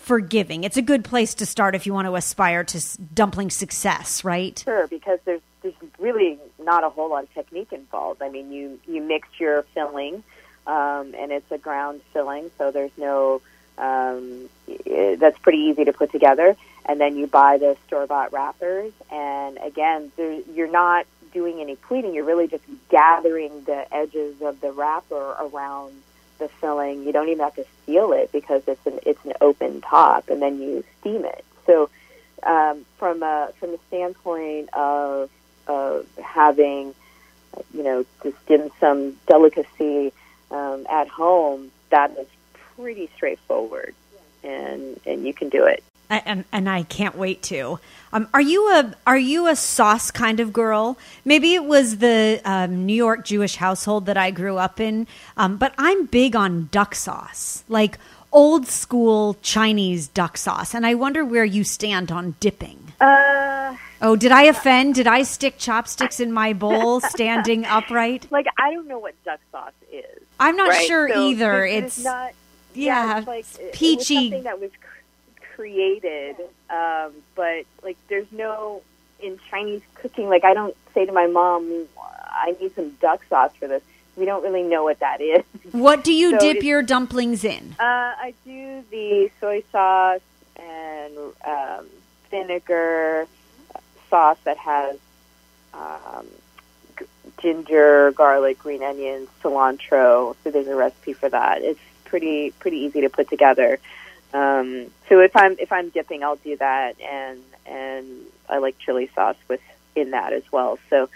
forgiving. 0.06 0.62
It's 0.62 0.76
a 0.76 0.82
good 0.82 1.04
place 1.04 1.34
to 1.34 1.46
start 1.46 1.74
if 1.74 1.84
you 1.84 1.92
want 1.92 2.06
to 2.06 2.14
aspire 2.14 2.62
to 2.62 2.98
dumpling 3.12 3.50
success, 3.50 4.22
right? 4.22 4.56
Sure, 4.64 4.86
because 4.86 5.18
there's 5.24 5.40
there's 5.62 5.74
really 5.98 6.38
not 6.62 6.84
a 6.84 6.88
whole 6.88 7.10
lot 7.10 7.24
of 7.24 7.34
technique 7.34 7.72
involved. 7.72 8.22
I 8.22 8.28
mean, 8.28 8.52
you 8.52 8.78
you 8.86 9.02
mix 9.02 9.28
your 9.40 9.64
filling 9.74 10.22
um, 10.66 11.12
and 11.18 11.32
it's 11.32 11.50
a 11.50 11.58
ground 11.58 12.02
filling, 12.12 12.50
so 12.56 12.70
there's 12.70 12.96
no. 12.96 13.42
Um, 13.78 14.48
that's 14.86 15.38
pretty 15.40 15.58
easy 15.58 15.84
to 15.84 15.92
put 15.92 16.10
together, 16.10 16.56
and 16.86 16.98
then 16.98 17.18
you 17.18 17.26
buy 17.26 17.58
the 17.58 17.76
store 17.86 18.06
bought 18.06 18.32
wrappers, 18.32 18.92
and 19.12 19.58
again, 19.58 20.10
you're 20.54 20.70
not 20.70 21.04
doing 21.34 21.60
any 21.60 21.76
pleating. 21.76 22.14
You're 22.14 22.24
really 22.24 22.48
just 22.48 22.64
gathering 22.88 23.64
the 23.64 23.84
edges 23.94 24.40
of 24.40 24.62
the 24.62 24.72
wrapper 24.72 25.36
around 25.38 25.92
the 26.38 26.48
filling. 26.60 27.04
You 27.04 27.12
don't 27.12 27.28
even 27.28 27.44
have 27.44 27.54
to 27.56 27.64
seal 27.84 28.12
it 28.12 28.30
because 28.32 28.62
it's 28.66 28.84
an 28.86 29.00
it's 29.04 29.24
an 29.24 29.34
open 29.40 29.80
top, 29.80 30.28
and 30.28 30.40
then 30.40 30.60
you 30.60 30.84
steam 31.00 31.24
it. 31.24 31.44
So, 31.66 31.90
um, 32.42 32.84
from 32.98 33.22
a 33.22 33.50
from 33.58 33.72
the 33.72 33.80
standpoint 33.88 34.70
of 34.72 35.30
of 35.66 36.06
having, 36.22 36.94
you 37.74 37.82
know, 37.82 38.04
just 38.22 38.46
dim 38.46 38.70
sum 38.80 39.16
delicacy 39.26 40.12
um, 40.50 40.86
at 40.88 41.08
home, 41.08 41.70
that 41.90 42.16
is 42.18 42.28
pretty 42.76 43.10
straightforward, 43.16 43.94
and 44.42 45.00
and 45.06 45.26
you 45.26 45.34
can 45.34 45.48
do 45.48 45.64
it. 45.64 45.82
And, 46.08 46.44
and 46.52 46.68
I 46.68 46.84
can't 46.84 47.16
wait 47.16 47.42
to. 47.44 47.80
Um, 48.12 48.28
are 48.32 48.40
you 48.40 48.68
a 48.70 48.94
are 49.06 49.18
you 49.18 49.46
a 49.46 49.56
sauce 49.56 50.10
kind 50.10 50.40
of 50.40 50.52
girl? 50.52 50.96
Maybe 51.24 51.54
it 51.54 51.64
was 51.64 51.98
the 51.98 52.40
um, 52.44 52.86
New 52.86 52.94
York 52.94 53.24
Jewish 53.24 53.56
household 53.56 54.06
that 54.06 54.16
I 54.16 54.30
grew 54.30 54.56
up 54.56 54.80
in, 54.80 55.06
um, 55.36 55.56
but 55.56 55.74
I'm 55.76 56.06
big 56.06 56.34
on 56.34 56.68
duck 56.70 56.94
sauce, 56.94 57.64
like 57.68 57.98
old 58.32 58.68
school 58.68 59.36
Chinese 59.42 60.08
duck 60.08 60.36
sauce, 60.38 60.74
and 60.74 60.86
I 60.86 60.94
wonder 60.94 61.24
where 61.24 61.44
you 61.44 61.64
stand 61.64 62.10
on 62.12 62.36
dipping. 62.40 62.92
Uh, 63.00 63.76
oh, 64.00 64.16
did 64.16 64.32
I 64.32 64.44
offend? 64.44 64.94
Did 64.94 65.06
I 65.06 65.22
stick 65.22 65.58
chopsticks 65.58 66.20
in 66.20 66.32
my 66.32 66.52
bowl 66.52 67.00
standing 67.10 67.66
upright? 67.66 68.30
Like 68.30 68.46
I 68.58 68.72
don't 68.72 68.86
know 68.86 68.98
what 68.98 69.14
duck 69.24 69.40
sauce 69.52 69.72
is. 69.92 70.22
I'm 70.40 70.56
not 70.56 70.70
right? 70.70 70.86
sure 70.86 71.08
so 71.08 71.28
either. 71.28 71.66
It's, 71.66 71.98
it's 71.98 72.04
not. 72.04 72.32
Yeah, 72.74 72.84
yeah 73.06 73.18
it's 73.18 73.26
like 73.26 73.72
peachy. 73.72 74.14
It 74.16 74.20
something 74.22 74.42
that 74.44 74.60
was 74.60 74.70
created, 75.56 76.36
um, 76.70 77.12
but 77.34 77.64
like 77.82 77.96
there's 78.08 78.30
no 78.30 78.82
in 79.20 79.38
Chinese 79.50 79.82
cooking. 79.94 80.28
Like 80.28 80.44
I 80.44 80.54
don't 80.54 80.76
say 80.94 81.06
to 81.06 81.12
my 81.12 81.26
mom, 81.26 81.86
"I 81.98 82.54
need 82.60 82.74
some 82.74 82.90
duck 83.00 83.22
sauce 83.28 83.52
for 83.58 83.66
this." 83.66 83.82
We 84.16 84.24
don't 84.24 84.42
really 84.42 84.62
know 84.62 84.84
what 84.84 85.00
that 85.00 85.20
is. 85.20 85.44
What 85.72 86.04
do 86.04 86.12
you 86.12 86.32
so 86.32 86.38
dip 86.38 86.62
your 86.62 86.82
dumplings 86.82 87.44
in? 87.44 87.74
Uh, 87.78 87.82
I 87.82 88.34
do 88.44 88.82
the 88.90 89.30
soy 89.40 89.62
sauce 89.70 90.20
and 90.56 91.18
um, 91.44 91.86
vinegar 92.30 93.26
sauce 94.08 94.38
that 94.44 94.56
has 94.56 94.96
um, 95.74 96.26
ginger, 97.38 98.12
garlic, 98.12 98.58
green 98.58 98.82
onions, 98.82 99.28
cilantro. 99.42 100.34
So 100.42 100.50
there's 100.50 100.68
a 100.68 100.76
recipe 100.76 101.12
for 101.12 101.28
that. 101.28 101.62
It's 101.62 101.80
pretty 102.04 102.52
pretty 102.52 102.78
easy 102.78 103.02
to 103.02 103.10
put 103.10 103.28
together. 103.28 103.78
Um, 104.34 104.90
so 105.08 105.20
if 105.20 105.34
I'm 105.36 105.56
if 105.58 105.72
I'm 105.72 105.90
dipping, 105.90 106.22
I'll 106.22 106.36
do 106.36 106.56
that, 106.56 107.00
and 107.00 107.40
and 107.64 108.06
I 108.48 108.58
like 108.58 108.78
chili 108.78 109.10
sauce 109.14 109.36
with 109.48 109.60
in 109.94 110.10
that 110.10 110.32
as 110.32 110.42
well. 110.52 110.78
So 110.90 111.08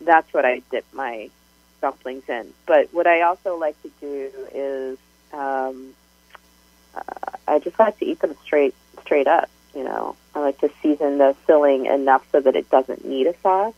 that's 0.00 0.32
what 0.32 0.44
I 0.44 0.62
dip 0.70 0.84
my 0.92 1.30
dumplings 1.80 2.28
in. 2.28 2.52
But 2.66 2.92
what 2.92 3.06
I 3.06 3.22
also 3.22 3.56
like 3.56 3.80
to 3.82 3.90
do 4.00 4.30
is 4.54 4.98
um, 5.32 5.94
uh, 6.94 7.32
I 7.46 7.58
just 7.58 7.78
like 7.78 7.98
to 7.98 8.06
eat 8.06 8.20
them 8.20 8.34
straight 8.42 8.74
straight 9.02 9.26
up. 9.26 9.48
You 9.74 9.84
know, 9.84 10.16
I 10.34 10.40
like 10.40 10.58
to 10.60 10.70
season 10.82 11.18
the 11.18 11.36
filling 11.46 11.86
enough 11.86 12.26
so 12.32 12.40
that 12.40 12.56
it 12.56 12.70
doesn't 12.70 13.04
need 13.04 13.26
a 13.26 13.38
sauce. 13.40 13.74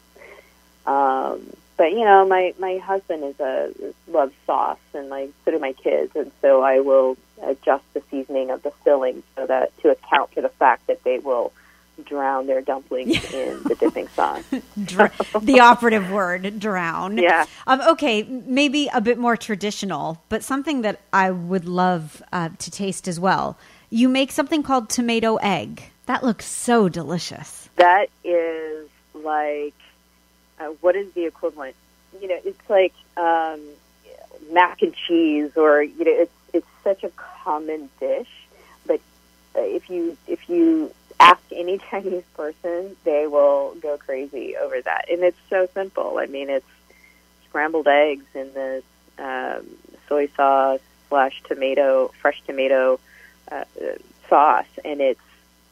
Um, 0.87 1.53
but 1.81 1.93
you 1.93 2.05
know, 2.05 2.27
my 2.27 2.53
my 2.59 2.77
husband 2.77 3.25
is 3.25 3.40
a 3.40 3.73
loves 4.07 4.35
sauce, 4.45 4.77
and 4.93 5.09
my 5.09 5.31
so 5.47 5.53
do 5.53 5.59
my 5.59 5.73
kids, 5.73 6.14
and 6.14 6.31
so 6.43 6.61
I 6.61 6.81
will 6.81 7.16
adjust 7.43 7.85
the 7.95 8.03
seasoning 8.11 8.51
of 8.51 8.62
the 8.62 8.71
filling 8.85 9.23
so 9.35 9.47
that 9.47 9.75
to 9.79 9.88
account 9.88 10.31
for 10.35 10.43
the 10.43 10.51
fact 10.51 10.88
that 10.88 11.03
they 11.05 11.21
will 11.21 11.55
drown 12.05 12.47
their 12.49 12.61
dumplings 12.61 13.33
in 13.33 13.62
the 13.62 13.75
dipping 13.77 14.09
sauce. 14.09 14.45
Dr- 14.85 15.11
the 15.40 15.61
operative 15.61 16.11
word, 16.11 16.61
drown. 16.61 17.16
Yeah. 17.16 17.47
Um, 17.66 17.81
okay, 17.93 18.25
maybe 18.25 18.90
a 18.93 19.01
bit 19.01 19.16
more 19.16 19.38
traditional, 19.38 20.23
but 20.29 20.45
something 20.45 20.83
that 20.83 21.01
I 21.14 21.31
would 21.31 21.64
love 21.64 22.23
uh, 22.31 22.51
to 22.59 22.71
taste 22.71 23.09
as 23.09 23.19
well. 23.19 23.57
You 23.88 24.11
make 24.11 24.33
something 24.33 24.62
called 24.62 24.90
tomato 24.90 25.37
egg. 25.37 25.83
That 26.05 26.23
looks 26.23 26.45
so 26.45 26.90
delicious. 26.90 27.71
That 27.77 28.11
is 28.23 28.87
like, 29.14 29.73
uh, 30.61 30.66
what 30.81 30.94
is 30.94 31.11
the 31.12 31.25
equivalent? 31.25 31.75
You 32.20 32.29
know, 32.29 32.38
it's 32.44 32.70
like 32.70 32.94
um, 33.16 33.61
mac 34.53 34.83
and 34.83 34.94
cheese, 34.94 35.57
or 35.57 35.83
you 35.83 36.05
know, 36.05 36.12
it's 36.12 36.33
it's 36.53 36.66
such 36.85 37.03
a 37.05 37.11
common 37.44 37.88
dish. 37.99 38.29
But 38.87 39.01
uh, 39.57 39.61
if 39.62 39.88
you 39.88 40.16
if 40.27 40.49
you 40.49 40.92
ask 41.18 41.42
any 41.53 41.79
Chinese 41.90 42.25
person, 42.35 42.96
they 43.05 43.27
will 43.27 43.75
go 43.81 43.96
crazy 43.99 44.57
over 44.57 44.81
that. 44.83 45.07
And 45.11 45.23
it's 45.23 45.38
so 45.49 45.68
simple. 45.75 46.18
I 46.18 46.27
mean, 46.27 46.51
it's 46.51 46.66
scrambled 47.49 47.88
eggs 47.88 48.27
in 48.35 48.53
this 48.53 48.85
um, 49.18 49.66
soy 50.09 50.29
sauce 50.37 50.81
slash 51.09 51.42
tomato, 51.44 52.09
fresh 52.20 52.40
tomato 52.46 53.01
uh, 53.51 53.64
sauce, 54.29 54.66
and 54.85 55.01
it's 55.01 55.20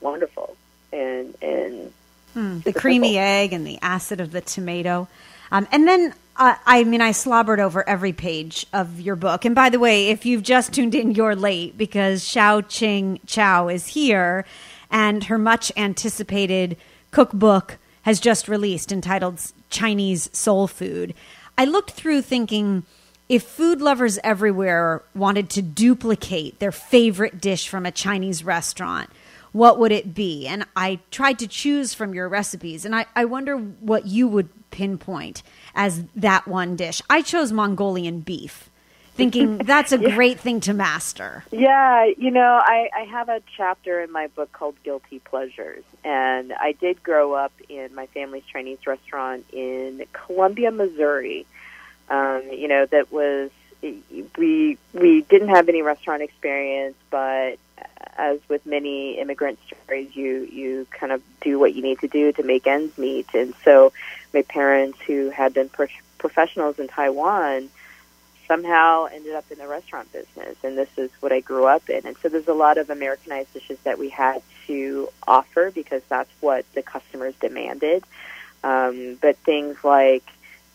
wonderful. 0.01 0.57
And 0.93 1.35
and 1.43 1.93
mm, 2.37 2.63
the 2.63 2.73
creamy 2.73 3.19
egg 3.19 3.53
and 3.53 3.67
the 3.67 3.79
acid 3.83 4.21
of 4.21 4.33
the 4.33 4.41
tomato, 4.41 5.09
um, 5.51 5.67
and 5.73 5.87
then 5.87 6.15
uh, 6.39 6.55
I 6.67 6.85
mean, 6.85 7.01
I 7.01 7.11
slobbered 7.11 7.59
over 7.59 7.87
every 7.89 8.13
page 8.13 8.65
of 8.73 9.01
your 9.01 9.17
book. 9.17 9.45
And 9.45 9.57
by 9.57 9.71
the 9.71 9.81
way, 9.81 10.09
if 10.09 10.25
you've 10.25 10.45
just 10.45 10.73
tuned 10.73 10.95
in, 10.95 11.11
you're 11.11 11.35
late 11.35 11.77
because 11.77 12.23
Hsiao-Ching 12.23 13.21
Chou 13.27 13.69
is 13.69 13.89
here 13.89 14.45
and 14.89 15.25
her 15.25 15.37
much 15.37 15.73
anticipated 15.77 16.77
cookbook 17.11 17.79
has 18.03 18.21
just 18.21 18.49
released 18.49 18.93
entitled 18.93 19.41
Chinese 19.69 20.31
Soul 20.33 20.69
Food. 20.69 21.13
I 21.59 21.65
looked 21.65 21.91
through 21.91 22.23
thinking 22.23 22.85
if 23.29 23.43
food 23.43 23.81
lovers 23.81 24.19
everywhere 24.23 25.03
wanted 25.15 25.51
to 25.51 25.63
duplicate 25.63 26.61
their 26.61 26.73
favorite 26.73 27.41
dish 27.41 27.69
from 27.69 27.85
a 27.85 27.91
Chinese 27.91 28.45
restaurant, 28.45 29.11
what 29.53 29.79
would 29.79 29.93
it 29.93 30.15
be? 30.15 30.47
And 30.47 30.67
I 30.77 31.01
tried 31.11 31.39
to 31.41 31.47
choose 31.47 31.95
from 31.95 32.15
your 32.15 32.29
recipes, 32.29 32.85
and 32.85 32.95
I, 32.95 33.07
I 33.15 33.25
wonder 33.25 33.57
what 33.57 34.07
you 34.07 34.29
would 34.29 34.49
pinpoint 34.71 35.43
as 35.75 36.05
that 36.17 36.47
one 36.47 36.77
dish. 36.77 37.01
I 37.09 37.23
chose 37.23 37.53
Mongolian 37.53 38.21
beef 38.21 38.71
thinking 39.19 39.59
that's 39.65 39.93
a 39.93 39.99
yeah. 39.99 40.15
great 40.15 40.41
thing 40.41 40.61
to 40.61 40.73
master. 40.73 41.45
Yeah, 41.51 42.07
you 42.17 42.31
know, 42.31 42.61
I, 42.63 42.89
I 42.97 43.03
have 43.03 43.29
a 43.29 43.43
chapter 43.57 44.01
in 44.01 44.11
my 44.11 44.29
book 44.29 44.51
called 44.53 44.77
Guilty 44.83 45.19
Pleasures, 45.19 45.85
and 46.05 46.55
I 46.55 46.73
did 46.73 47.03
grow 47.03 47.35
up 47.35 47.53
in 47.69 47.95
my 47.95 48.07
family's 48.07 48.45
Chinese 48.45 48.87
restaurant 48.87 49.45
in 49.53 50.05
Columbia, 50.13 50.71
Missouri. 50.71 51.47
Um, 52.09 52.43
you 52.51 52.69
know, 52.69 52.87
that 52.87 53.13
was 53.13 53.51
we 53.83 54.79
we 54.95 55.21
didn't 55.23 55.49
have 55.49 55.69
any 55.69 55.83
restaurant 55.83 56.23
experience, 56.23 56.97
but 57.11 57.59
as 58.19 58.41
with 58.49 58.67
many 58.67 59.19
immigrant 59.19 59.59
stories, 59.67 60.15
you 60.15 60.49
you 60.53 60.87
kind 60.91 61.13
of 61.13 61.23
do 61.41 61.59
what 61.59 61.75
you 61.75 61.83
need 61.83 62.01
to 62.01 62.09
do 62.09 62.33
to 62.33 62.43
make 62.43 62.67
ends 62.67 62.99
meet. 62.99 63.27
And 63.33 63.55
so, 63.65 63.93
my 64.35 64.43
parents, 64.43 64.99
who 65.07 65.31
had 65.31 65.55
been 65.55 65.69
pro- 65.69 65.87
professionals 66.19 66.79
in 66.79 66.89
Taiwan, 66.89 67.71
somehow 68.49 69.05
ended 69.05 69.35
up 69.35 69.45
in 69.51 69.59
the 69.59 69.69
restaurant 69.69 70.13
business, 70.13 70.57
and 70.65 70.77
this 70.77 70.89
is 70.97 71.11
what 71.21 71.33
I 71.33 71.41
grew 71.41 71.67
up 71.67 71.89
in. 71.89 72.07
And 72.07 72.17
so 72.17 72.29
there's 72.29 72.49
a 72.49 72.55
lot 72.55 72.79
of 72.79 72.91
Americanized 72.91 73.53
dishes 73.53 73.79
that 73.85 73.99
we 73.99 74.09
had 74.09 74.43
to 74.67 75.09
offer 75.27 75.71
because 75.71 76.03
that's 76.09 76.31
what 76.41 76.65
the 76.75 76.83
customers 76.83 77.35
demanded. 77.41 78.05
Um, 78.65 79.17
but 79.21 79.37
things 79.39 79.77
like 79.85 80.25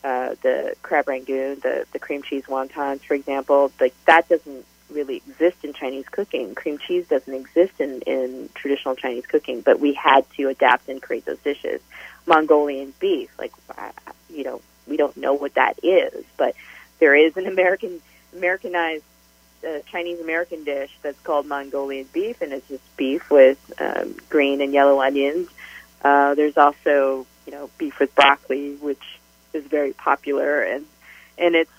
uh, 0.03 0.35
the 0.41 0.75
crab 0.81 1.07
rangoon, 1.07 1.59
the 1.59 1.85
the 1.91 1.99
cream 1.99 2.23
cheese 2.23 2.45
wontons, 2.45 3.01
for 3.01 3.15
example, 3.15 3.71
like 3.81 3.93
that 4.05 4.29
doesn't 4.29 4.65
really 4.93 5.17
exist 5.17 5.57
in 5.63 5.73
Chinese 5.73 6.05
cooking. 6.09 6.55
Cream 6.55 6.77
cheese 6.77 7.07
doesn't 7.07 7.33
exist 7.33 7.79
in 7.79 8.01
in 8.01 8.49
traditional 8.53 8.95
Chinese 8.95 9.25
cooking, 9.25 9.61
but 9.61 9.79
we 9.79 9.93
had 9.93 10.29
to 10.37 10.49
adapt 10.49 10.89
and 10.89 11.01
create 11.01 11.25
those 11.25 11.39
dishes. 11.39 11.81
Mongolian 12.25 12.93
beef, 12.99 13.29
like 13.37 13.51
you 14.29 14.43
know, 14.43 14.61
we 14.87 14.97
don't 14.97 15.17
know 15.17 15.33
what 15.33 15.53
that 15.55 15.79
is, 15.83 16.23
but 16.37 16.55
there 16.99 17.15
is 17.15 17.35
an 17.37 17.47
American 17.47 18.01
Americanized 18.35 19.03
uh, 19.67 19.79
Chinese 19.91 20.19
American 20.19 20.63
dish 20.63 20.91
that's 21.01 21.19
called 21.21 21.45
Mongolian 21.45 22.07
beef, 22.13 22.41
and 22.41 22.51
it's 22.53 22.67
just 22.67 22.97
beef 22.97 23.29
with 23.29 23.59
um, 23.79 24.15
green 24.29 24.61
and 24.61 24.73
yellow 24.73 25.01
onions. 25.01 25.47
Uh, 26.03 26.35
there's 26.35 26.57
also 26.57 27.25
you 27.45 27.51
know 27.51 27.69
beef 27.77 27.99
with 27.99 28.13
broccoli, 28.15 28.75
which 28.75 29.19
is 29.53 29.63
very 29.65 29.93
popular, 29.93 30.61
and 30.61 30.85
and 31.37 31.55
it's 31.55 31.71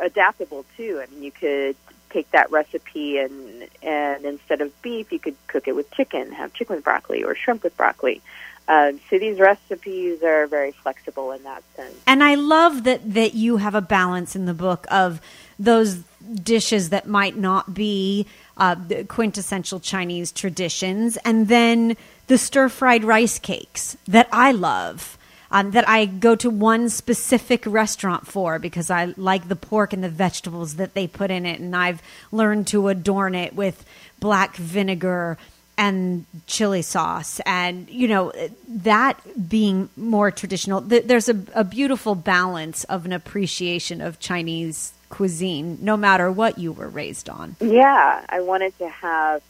adaptable 0.00 0.64
too. 0.76 1.02
I 1.02 1.10
mean, 1.12 1.22
you 1.22 1.32
could 1.32 1.76
take 2.12 2.30
that 2.32 2.50
recipe 2.50 3.18
and 3.18 3.68
and 3.82 4.24
instead 4.24 4.60
of 4.60 4.82
beef, 4.82 5.10
you 5.12 5.18
could 5.18 5.36
cook 5.46 5.66
it 5.66 5.74
with 5.74 5.90
chicken, 5.92 6.32
have 6.32 6.52
chicken 6.52 6.76
with 6.76 6.84
broccoli 6.84 7.24
or 7.24 7.34
shrimp 7.34 7.64
with 7.64 7.76
broccoli. 7.76 8.20
Um, 8.68 9.00
so 9.10 9.18
these 9.18 9.40
recipes 9.40 10.22
are 10.22 10.46
very 10.46 10.72
flexible 10.72 11.32
in 11.32 11.42
that 11.42 11.64
sense. 11.74 11.96
And 12.06 12.22
I 12.22 12.36
love 12.36 12.84
that 12.84 13.14
that 13.14 13.34
you 13.34 13.56
have 13.56 13.74
a 13.74 13.80
balance 13.80 14.36
in 14.36 14.46
the 14.46 14.54
book 14.54 14.86
of 14.90 15.20
those 15.58 16.02
dishes 16.42 16.90
that 16.90 17.06
might 17.06 17.36
not 17.36 17.74
be 17.74 18.26
uh, 18.56 18.76
quintessential 19.08 19.80
Chinese 19.80 20.30
traditions, 20.30 21.16
and 21.18 21.48
then 21.48 21.96
the 22.28 22.38
stir 22.38 22.68
fried 22.68 23.04
rice 23.04 23.38
cakes 23.38 23.96
that 24.06 24.28
I 24.30 24.52
love. 24.52 25.18
Um, 25.54 25.72
that 25.72 25.86
I 25.86 26.06
go 26.06 26.34
to 26.36 26.48
one 26.48 26.88
specific 26.88 27.64
restaurant 27.66 28.26
for 28.26 28.58
because 28.58 28.90
I 28.90 29.12
like 29.18 29.48
the 29.48 29.56
pork 29.56 29.92
and 29.92 30.02
the 30.02 30.08
vegetables 30.08 30.76
that 30.76 30.94
they 30.94 31.06
put 31.06 31.30
in 31.30 31.44
it, 31.44 31.60
and 31.60 31.76
I've 31.76 32.02
learned 32.30 32.68
to 32.68 32.88
adorn 32.88 33.34
it 33.34 33.54
with 33.54 33.84
black 34.18 34.56
vinegar 34.56 35.36
and 35.76 36.26
chili 36.46 36.82
sauce. 36.82 37.40
And 37.46 37.88
you 37.90 38.08
know 38.08 38.32
that 38.68 39.20
being 39.48 39.88
more 39.96 40.30
traditional 40.30 40.80
there's 40.80 41.28
a, 41.28 41.38
a, 41.54 41.64
beautiful 41.64 42.14
balance 42.14 42.84
of 42.84 43.04
an 43.04 43.12
appreciation 43.12 44.00
of 44.00 44.20
chinese 44.20 44.92
cuisine 45.08 45.78
no 45.80 45.96
matter 45.96 46.30
what 46.30 46.58
you 46.58 46.72
were 46.72 46.88
raised 46.88 47.28
on. 47.28 47.56
Yeah 47.60 48.24
i 48.28 48.40
wanted 48.40 48.76
to 48.78 48.88
have 48.88 49.42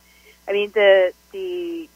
i 0.49 0.53
mean 0.53 0.71
the 0.73 1.13
the 1.33 1.89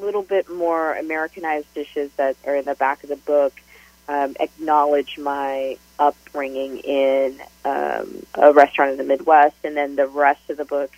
little 0.00 0.22
bit 0.22 0.50
more 0.50 0.94
americanized 0.94 1.72
dishes 1.74 2.10
that 2.16 2.36
are 2.46 2.56
in 2.56 2.64
the 2.64 2.74
back 2.74 3.02
of 3.02 3.08
the 3.08 3.16
book 3.16 3.52
um, 4.08 4.36
acknowledge 4.38 5.18
my 5.18 5.76
upbringing 5.98 6.78
in 6.78 7.40
um, 7.64 8.24
a 8.34 8.52
restaurant 8.52 8.92
in 8.92 8.98
the 8.98 9.04
midwest 9.04 9.56
and 9.64 9.76
then 9.76 9.96
the 9.96 10.06
rest 10.06 10.48
of 10.48 10.56
the 10.56 10.64
book 10.64 10.92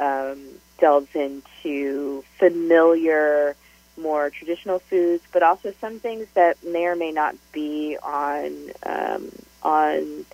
um, 0.00 0.38
delves 0.78 1.14
into 1.14 2.24
familiar, 2.38 3.54
more 3.96 4.30
traditional 4.30 4.78
foods, 4.78 5.22
but 5.30 5.42
also 5.42 5.72
some 5.80 6.00
things 6.00 6.26
that 6.34 6.64
may 6.64 6.86
or 6.86 6.96
may 6.96 7.12
not 7.12 7.36
be 7.52 7.96
on 8.02 8.70
um, 8.82 9.30
on 9.62 10.24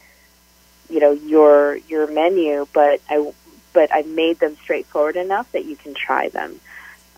you 0.88 1.00
know 1.00 1.12
your 1.12 1.76
your 1.76 2.06
menu, 2.06 2.66
but 2.72 3.00
I 3.10 3.32
but 3.72 3.90
I 3.92 4.02
made 4.02 4.38
them 4.38 4.56
straightforward 4.62 5.16
enough 5.16 5.50
that 5.52 5.64
you 5.64 5.76
can 5.76 5.92
try 5.92 6.28
them. 6.28 6.60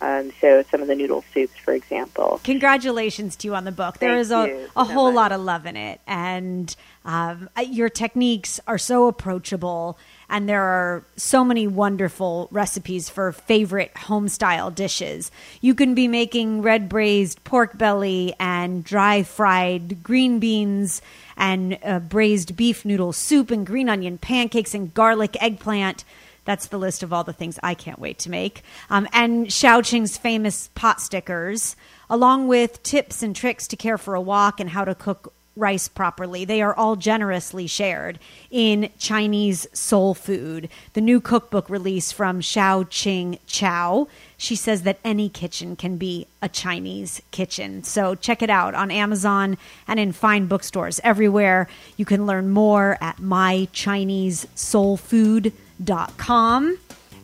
Um, 0.01 0.33
so 0.41 0.65
some 0.71 0.81
of 0.81 0.89
the 0.89 0.95
noodle 0.95 1.25
soups, 1.33 1.57
for 1.59 1.75
example. 1.75 2.41
Congratulations 2.45 3.37
to 3.37 3.49
you 3.49 3.55
on 3.55 3.65
the 3.65 3.73
book. 3.73 3.99
There 3.99 4.11
Thank 4.11 4.21
is 4.21 4.31
a, 4.31 4.69
a 4.77 4.85
so 4.87 4.93
whole 4.93 5.13
much. 5.13 5.17
lot 5.17 5.33
of 5.33 5.41
love 5.41 5.67
in 5.67 5.77
it, 5.77 6.01
and 6.07 6.75
um, 7.05 7.49
your 7.67 7.89
techniques 7.89 8.61
are 8.67 8.79
so 8.79 9.07
approachable 9.07 9.99
and 10.29 10.49
there 10.49 10.63
are 10.63 11.05
so 11.17 11.43
many 11.43 11.67
wonderful 11.67 12.49
recipes 12.51 13.09
for 13.09 13.33
favorite 13.33 13.97
home 13.97 14.29
style 14.29 14.71
dishes. 14.71 15.31
You 15.61 15.75
can 15.75 15.95
be 15.95 16.07
making 16.07 16.63
red 16.63 16.89
braised 16.89 17.43
pork 17.45 17.79
belly 17.79 18.35
and 18.39 18.85
dry 18.85 19.23
fried 19.23 20.03
green 20.03 20.39
beans 20.39 21.01
and 21.37 21.79
uh, 21.83 22.01
braised 22.01 22.57
beef 22.57 22.85
noodle 22.85 23.13
soup 23.13 23.51
and 23.51 23.67
green 23.67 23.89
onion 23.89 24.19
pancakes 24.19 24.75
and 24.75 24.93
garlic 24.93 25.37
eggplant. 25.41 26.05
That's 26.49 26.69
the 26.69 26.79
list 26.79 27.03
of 27.03 27.13
all 27.13 27.25
the 27.25 27.35
things 27.35 27.59
I 27.63 27.75
can't 27.75 27.99
wait 27.99 28.21
to 28.21 28.31
make. 28.31 28.63
Um, 28.89 29.07
and 29.13 29.49
Hsiao-Ching's 29.49 30.17
famous 30.17 30.71
pot 30.75 30.99
stickers, 30.99 31.77
along 32.09 32.49
with 32.49 32.83
tips 32.83 33.23
and 33.23 33.37
tricks 33.37 33.69
to 33.69 33.77
care 33.77 33.99
for 33.99 34.15
a 34.15 34.21
wok 34.23 34.59
and 34.59 34.71
how 34.71 34.87
to 34.87 34.95
cook 34.95 35.35
rice 35.57 35.89
properly. 35.89 36.47
They 36.47 36.63
are 36.63 36.75
all 36.75 36.97
generously 36.97 37.67
shared 37.67 38.19
in 38.51 38.89
Chinese 38.99 39.67
Soul 39.75 40.15
Food, 40.15 40.71
the 40.95 41.03
new 41.03 41.21
cookbook 41.21 41.69
release 41.69 42.13
from 42.13 42.41
Hsiao-Ching 42.41 43.41
Chou. 43.47 44.09
she 44.39 44.57
says 44.57 44.85
that 44.85 45.01
any 45.05 45.29
kitchen 45.29 45.77
can 45.77 45.99
be 45.99 46.29
a 46.41 46.49
Chinese 46.49 47.21
kitchen. 47.31 47.85
So 47.85 48.15
check 48.15 48.41
it 48.41 48.49
out 48.49 48.75
on 48.75 48.91
Amazon 48.91 49.59
and 49.87 50.01
in 50.01 50.13
fine 50.13 50.47
bookstores 50.47 50.99
everywhere. 51.05 51.69
You 51.99 52.07
can 52.07 52.25
learn 52.25 52.49
more 52.49 52.97
at 53.03 53.19
mychinesesoulfood.com. 53.19 55.53
.Com 55.85 56.79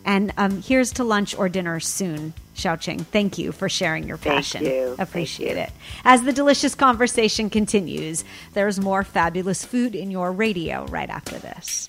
and 0.05 0.33
um, 0.37 0.62
here's 0.62 0.93
to 0.95 1.05
lunch 1.05 1.35
or 1.35 1.49
dinner 1.49 1.81
soon. 1.81 2.35
Hsiao-Ching, 2.55 3.01
thank 3.05 3.38
you 3.38 3.53
for 3.53 3.69
sharing 3.69 4.07
your 4.07 4.19
passion. 4.19 4.62
Thank 4.62 4.75
you. 4.75 4.97
Appreciate 4.99 5.55
Thank 5.55 5.71
it. 5.71 5.75
As 6.05 6.23
the 6.23 6.33
delicious 6.33 6.75
conversation 6.75 7.51
continues, 7.51 8.25
there's 8.53 8.79
more 8.79 9.03
fabulous 9.03 9.64
food 9.64 9.95
in 9.95 10.11
your 10.11 10.31
radio 10.31 10.85
right 10.87 11.11
after 11.11 11.38
this. 11.38 11.88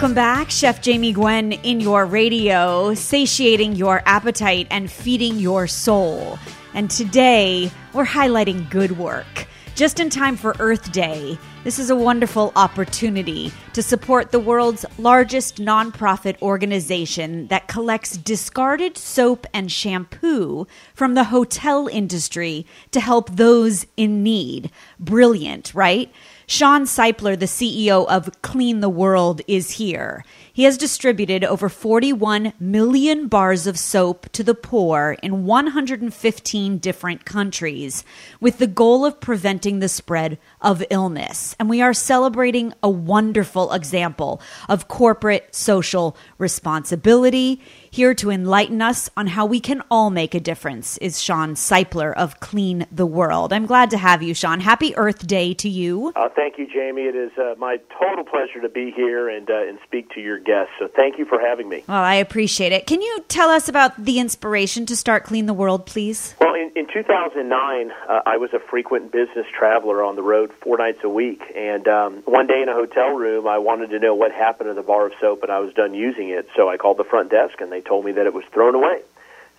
Welcome 0.00 0.14
back, 0.14 0.50
Chef 0.50 0.80
Jamie 0.80 1.12
Gwen 1.12 1.52
in 1.52 1.78
your 1.78 2.06
radio, 2.06 2.94
satiating 2.94 3.76
your 3.76 4.02
appetite 4.06 4.66
and 4.70 4.90
feeding 4.90 5.38
your 5.38 5.66
soul. 5.66 6.38
And 6.72 6.90
today, 6.90 7.70
we're 7.92 8.06
highlighting 8.06 8.70
good 8.70 8.96
work. 8.96 9.46
Just 9.74 10.00
in 10.00 10.08
time 10.08 10.36
for 10.36 10.56
Earth 10.58 10.90
Day, 10.90 11.38
this 11.64 11.78
is 11.78 11.90
a 11.90 11.96
wonderful 11.96 12.50
opportunity 12.56 13.52
to 13.74 13.82
support 13.82 14.32
the 14.32 14.40
world's 14.40 14.86
largest 14.98 15.56
nonprofit 15.56 16.40
organization 16.40 17.46
that 17.48 17.68
collects 17.68 18.16
discarded 18.16 18.96
soap 18.96 19.46
and 19.52 19.70
shampoo 19.70 20.66
from 20.94 21.12
the 21.12 21.24
hotel 21.24 21.88
industry 21.88 22.64
to 22.92 23.00
help 23.00 23.36
those 23.36 23.86
in 23.98 24.22
need. 24.22 24.70
Brilliant, 24.98 25.74
right? 25.74 26.10
Shawn 26.50 26.82
Seipler, 26.82 27.38
the 27.38 27.46
CEO 27.46 28.04
of 28.08 28.42
Clean 28.42 28.80
the 28.80 28.88
World, 28.88 29.40
is 29.46 29.70
here. 29.70 30.24
He 30.52 30.64
has 30.64 30.76
distributed 30.76 31.44
over 31.44 31.68
41 31.68 32.54
million 32.58 33.28
bars 33.28 33.68
of 33.68 33.78
soap 33.78 34.28
to 34.32 34.42
the 34.42 34.56
poor 34.56 35.16
in 35.22 35.44
115 35.44 36.78
different 36.78 37.24
countries 37.24 38.02
with 38.40 38.58
the 38.58 38.66
goal 38.66 39.04
of 39.06 39.20
preventing 39.20 39.78
the 39.78 39.88
spread 39.88 40.40
of 40.60 40.82
illness. 40.90 41.54
And 41.60 41.70
we 41.70 41.80
are 41.80 41.94
celebrating 41.94 42.74
a 42.82 42.90
wonderful 42.90 43.72
example 43.72 44.42
of 44.68 44.88
corporate 44.88 45.54
social 45.54 46.16
responsibility. 46.36 47.62
Here 47.92 48.14
to 48.14 48.30
enlighten 48.30 48.80
us 48.80 49.10
on 49.16 49.26
how 49.26 49.46
we 49.46 49.58
can 49.58 49.82
all 49.90 50.10
make 50.10 50.32
a 50.32 50.38
difference 50.38 50.96
is 50.98 51.20
Shawn 51.20 51.56
Seipler 51.56 52.14
of 52.14 52.38
Clean 52.38 52.86
the 52.92 53.04
World. 53.04 53.52
I'm 53.52 53.66
glad 53.66 53.90
to 53.90 53.98
have 53.98 54.22
you, 54.22 54.32
Shawn. 54.32 54.60
Happy 54.60 54.96
Earth 54.96 55.26
Day 55.26 55.54
to 55.54 55.68
you. 55.68 56.12
Uh, 56.14 56.28
thank 56.28 56.56
you, 56.56 56.68
Jamie. 56.72 57.02
It 57.02 57.16
is 57.16 57.32
uh, 57.36 57.56
my 57.58 57.78
total 57.98 58.22
pleasure 58.22 58.60
to 58.62 58.68
be 58.68 58.92
here 58.92 59.28
and 59.28 59.50
uh, 59.50 59.66
and 59.66 59.80
speak 59.84 60.08
to 60.10 60.20
your 60.20 60.38
guests. 60.38 60.72
So 60.78 60.86
thank 60.86 61.18
you 61.18 61.24
for 61.24 61.40
having 61.40 61.68
me. 61.68 61.82
Well, 61.88 62.00
I 62.00 62.14
appreciate 62.14 62.70
it. 62.70 62.86
Can 62.86 63.02
you 63.02 63.24
tell 63.26 63.50
us 63.50 63.68
about 63.68 64.04
the 64.04 64.20
inspiration 64.20 64.86
to 64.86 64.94
start 64.94 65.24
Clean 65.24 65.46
the 65.46 65.54
World, 65.54 65.84
please? 65.84 66.36
Well, 66.40 66.54
in, 66.54 66.70
in 66.76 66.86
2009, 66.92 67.90
uh, 68.08 68.20
I 68.24 68.36
was 68.36 68.50
a 68.52 68.60
frequent 68.60 69.10
business 69.10 69.46
traveler 69.52 70.04
on 70.04 70.14
the 70.14 70.22
road 70.22 70.52
four 70.62 70.78
nights 70.78 71.00
a 71.02 71.08
week. 71.08 71.42
And 71.56 71.88
um, 71.88 72.22
one 72.24 72.46
day 72.46 72.62
in 72.62 72.68
a 72.68 72.74
hotel 72.74 73.10
room, 73.16 73.48
I 73.48 73.58
wanted 73.58 73.90
to 73.90 73.98
know 73.98 74.14
what 74.14 74.30
happened 74.30 74.70
to 74.70 74.74
the 74.74 74.82
bar 74.82 75.06
of 75.06 75.12
soap, 75.20 75.42
and 75.42 75.50
I 75.50 75.58
was 75.58 75.74
done 75.74 75.92
using 75.92 76.28
it. 76.28 76.46
So 76.56 76.68
I 76.68 76.76
called 76.76 76.98
the 76.98 77.04
front 77.04 77.30
desk, 77.30 77.60
and 77.60 77.72
they 77.72 77.79
told 77.80 78.04
me 78.04 78.12
that 78.12 78.26
it 78.26 78.34
was 78.34 78.44
thrown 78.46 78.74
away. 78.74 79.02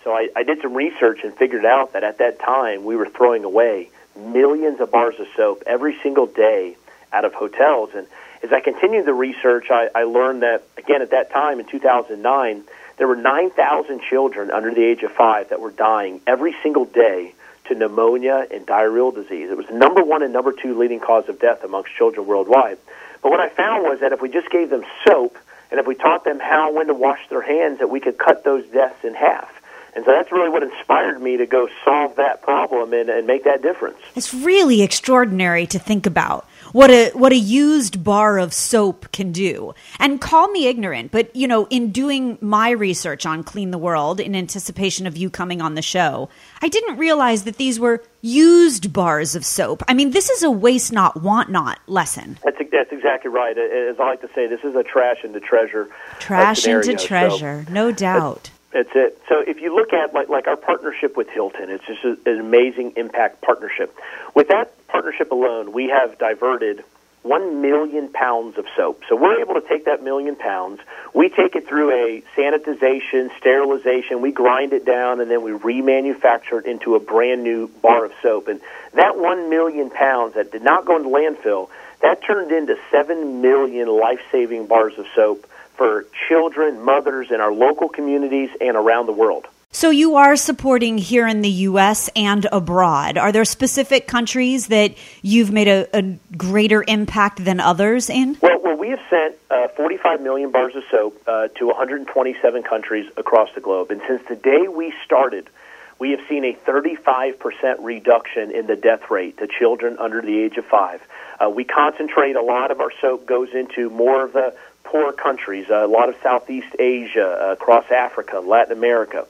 So 0.03 0.12
I, 0.12 0.29
I 0.36 0.43
did 0.43 0.62
some 0.62 0.73
research 0.73 1.19
and 1.23 1.34
figured 1.36 1.65
out 1.65 1.93
that 1.93 2.03
at 2.03 2.17
that 2.17 2.39
time, 2.39 2.86
we 2.86 2.95
were 2.95 3.07
throwing 3.07 3.43
away 3.43 3.89
millions 4.15 4.79
of 4.79 4.91
bars 4.91 5.15
of 5.19 5.27
soap 5.36 5.63
every 5.65 5.97
single 6.01 6.25
day 6.25 6.75
out 7.13 7.25
of 7.25 7.34
hotels. 7.34 7.91
And 7.95 8.07
as 8.43 8.51
I 8.51 8.62
continued 8.62 9.05
the 9.05 9.13
research, 9.13 9.67
I, 9.69 9.89
I 9.93 10.03
learned 10.03 10.41
that, 10.41 10.63
again, 10.77 11.01
at 11.01 11.12
that 11.12 11.31
time 11.31 11.60
in 11.60 11.65
2009, 11.65 12.63
there 12.97 13.07
were 13.07 13.15
9,000 13.15 14.01
children 14.01 14.51
under 14.51 14.73
the 14.73 14.84
age 14.84 15.03
of 15.03 15.12
five 15.12 15.49
that 15.49 15.60
were 15.60 15.71
dying 15.71 16.21
every 16.27 16.55
single 16.63 16.86
day 16.86 17.34
to 17.65 17.75
pneumonia 17.75 18.47
and 18.51 18.65
diarrheal 18.65 19.13
disease. 19.13 19.49
It 19.49 19.57
was 19.57 19.69
number 19.69 20.03
one 20.03 20.23
and 20.23 20.34
number 20.34 20.51
two 20.51 20.77
leading 20.77 20.99
cause 20.99 21.29
of 21.29 21.39
death 21.39 21.63
amongst 21.63 21.95
children 21.95 22.25
worldwide. 22.27 22.77
But 23.21 23.31
what 23.31 23.39
I 23.39 23.49
found 23.49 23.84
was 23.84 23.99
that 23.99 24.13
if 24.13 24.21
we 24.21 24.29
just 24.29 24.49
gave 24.49 24.69
them 24.69 24.84
soap 25.07 25.38
and 25.71 25.79
if 25.79 25.88
we 25.88 25.95
taught 25.95 26.23
them 26.25 26.39
how 26.39 26.67
and 26.67 26.75
when 26.75 26.88
to 26.88 26.93
wash 26.93 27.27
their 27.29 27.41
hands, 27.41 27.79
that 27.79 27.89
we 27.89 27.99
could 27.99 28.17
cut 28.17 28.43
those 28.43 28.65
deaths 28.67 29.03
in 29.03 29.15
half. 29.15 29.49
And 29.95 30.05
so 30.05 30.12
that's 30.12 30.31
really 30.31 30.49
what 30.49 30.63
inspired 30.63 31.21
me 31.21 31.38
to 31.38 31.45
go 31.45 31.67
solve 31.84 32.15
that 32.15 32.41
problem 32.41 32.93
and, 32.93 33.10
and 33.10 33.27
make 33.27 33.43
that 33.43 33.62
difference. 33.62 33.97
It's 34.15 34.34
really 34.34 34.81
extraordinary 34.81 35.65
to 35.67 35.79
think 35.79 36.05
about 36.05 36.45
what 36.71 36.89
a 36.89 37.12
what 37.12 37.31
a 37.31 37.38
used 37.38 38.03
bar 38.03 38.38
of 38.39 38.53
soap 38.53 39.12
can 39.12 39.31
do. 39.31 39.73
And 39.99 40.19
call 40.21 40.47
me 40.49 40.67
ignorant, 40.67 41.12
but 41.12 41.36
you 41.36 41.47
know, 41.47 41.67
in 41.69 41.91
doing 41.91 42.38
my 42.41 42.69
research 42.71 43.25
on 43.25 43.43
Clean 43.43 43.71
the 43.71 43.77
World 43.77 44.19
in 44.19 44.36
anticipation 44.36 45.07
of 45.07 45.17
you 45.17 45.29
coming 45.29 45.62
on 45.62 45.75
the 45.75 45.81
show, 45.81 46.29
I 46.62 46.67
didn't 46.69 46.97
realize 46.97 47.43
that 47.43 47.57
these 47.57 47.79
were 47.79 48.03
used 48.21 48.93
bars 48.93 49.36
of 49.36 49.43
soap. 49.45 49.84
I 49.88 49.93
mean, 49.93 50.12
this 50.12 50.29
is 50.29 50.43
a 50.43 50.51
waste 50.51 50.91
not 50.91 51.21
want 51.21 51.49
not 51.49 51.79
lesson. 51.88 52.38
That's 52.43 52.57
that's 52.71 52.91
exactly 52.91 53.29
right. 53.31 53.57
As 53.57 53.99
I 53.99 54.05
like 54.07 54.21
to 54.21 54.29
say, 54.34 54.47
this 54.47 54.62
is 54.63 54.75
a 54.75 54.84
trash 54.84 55.17
into 55.23 55.39
treasure. 55.39 55.89
uh, 55.91 56.15
Trash 56.19 56.65
into 56.67 56.84
scenario. 56.84 56.97
So- 56.97 57.07
treasure, 57.07 57.65
no 57.69 57.91
doubt. 57.91 58.49
That's 58.73 58.89
it. 58.95 59.21
So 59.27 59.39
if 59.39 59.60
you 59.60 59.75
look 59.75 59.91
at 59.91 60.13
like, 60.13 60.29
like 60.29 60.47
our 60.47 60.55
partnership 60.55 61.17
with 61.17 61.29
Hilton, 61.29 61.69
it's 61.69 61.86
just 61.86 62.03
a, 62.05 62.17
an 62.29 62.39
amazing 62.39 62.93
impact 62.95 63.41
partnership. 63.41 63.95
With 64.34 64.47
that 64.47 64.88
partnership 64.88 65.31
alone, 65.31 65.73
we 65.73 65.89
have 65.89 66.17
diverted 66.17 66.84
one 67.23 67.62
million 67.62 68.12
pounds 68.12 68.57
of 68.57 68.65
soap. 68.75 69.03
So 69.07 69.15
we're 69.15 69.41
able 69.41 69.53
to 69.55 69.62
take 69.67 69.86
that 69.86 70.01
million 70.03 70.36
pounds, 70.36 70.79
we 71.13 71.29
take 71.29 71.55
it 71.55 71.67
through 71.67 71.91
a 71.91 72.23
sanitization, 72.36 73.29
sterilization, 73.38 74.21
we 74.21 74.31
grind 74.31 74.73
it 74.73 74.86
down, 74.86 75.21
and 75.21 75.29
then 75.29 75.43
we 75.43 75.51
remanufacture 75.51 76.60
it 76.60 76.65
into 76.65 76.95
a 76.95 76.99
brand 76.99 77.43
new 77.43 77.67
bar 77.67 78.05
of 78.05 78.13
soap. 78.23 78.47
And 78.47 78.60
that 78.93 79.17
one 79.17 79.49
million 79.49 79.89
pounds 79.91 80.34
that 80.34 80.51
did 80.51 80.63
not 80.63 80.86
go 80.86 80.97
into 80.97 81.10
landfill, 81.10 81.69
that 82.01 82.23
turned 82.23 82.51
into 82.51 82.75
seven 82.89 83.41
million 83.41 83.88
life-saving 83.88 84.65
bars 84.65 84.93
of 84.97 85.05
soap 85.13 85.45
for 85.82 86.06
children, 86.28 86.86
mothers 86.86 87.32
in 87.32 87.41
our 87.41 87.52
local 87.52 87.89
communities 87.89 88.52
and 88.62 88.78
around 88.78 89.08
the 89.08 89.12
world. 89.12 89.48
So 89.72 89.89
you 89.89 90.15
are 90.17 90.36
supporting 90.36 91.00
here 91.00 91.28
in 91.28 91.41
the 91.41 91.50
U.S. 91.72 92.08
and 92.15 92.46
abroad. 92.52 93.17
Are 93.17 93.32
there 93.32 93.46
specific 93.46 94.06
countries 94.06 94.67
that 94.67 94.94
you've 95.24 95.52
made 95.52 95.67
a, 95.67 95.88
a 95.98 96.04
greater 96.38 96.86
impact 96.88 97.44
than 97.44 97.60
others 97.60 98.12
in? 98.12 98.38
Well, 98.44 98.62
well 98.62 98.77
we 98.77 98.90
have 98.90 99.00
sent 99.10 99.38
uh, 99.50 99.69
45 99.69 100.21
million 100.21 100.52
bars 100.52 100.75
of 100.75 100.84
soap 100.92 101.19
uh, 101.25 101.48
to 101.48 101.65
127 101.65 102.62
countries 102.62 103.12
across 103.17 103.50
the 103.56 103.62
globe. 103.62 103.90
And 103.90 104.04
since 104.08 104.21
the 104.29 104.36
day 104.36 104.67
we 104.67 104.94
started, 105.04 105.50
we 105.98 106.12
have 106.12 106.19
seen 106.29 106.46
a 106.46 106.54
35% 106.54 107.77
reduction 107.79 108.52
in 108.52 108.67
the 108.67 108.75
death 108.75 109.10
rate 109.10 109.40
to 109.40 109.48
children 109.48 109.98
under 109.98 110.21
the 110.21 110.38
age 110.38 110.58
of 110.58 110.65
five. 110.65 111.02
Uh, 111.40 111.50
we 111.50 111.63
concentrate, 111.63 112.36
a 112.36 112.42
lot 112.44 112.69
of 112.69 112.82
our 112.82 112.92
soap 113.02 113.25
goes 113.25 113.50
into 113.56 113.90
more 113.90 114.25
of 114.25 114.34
the 114.34 114.54
poor 114.92 115.13
countries, 115.13 115.67
a 115.69 115.87
lot 115.87 116.10
of 116.10 116.15
Southeast 116.21 116.75
Asia, 116.77 117.25
uh, 117.25 117.54
across 117.54 117.89
Africa, 117.89 118.39
Latin 118.39 118.77
America. 118.77 119.25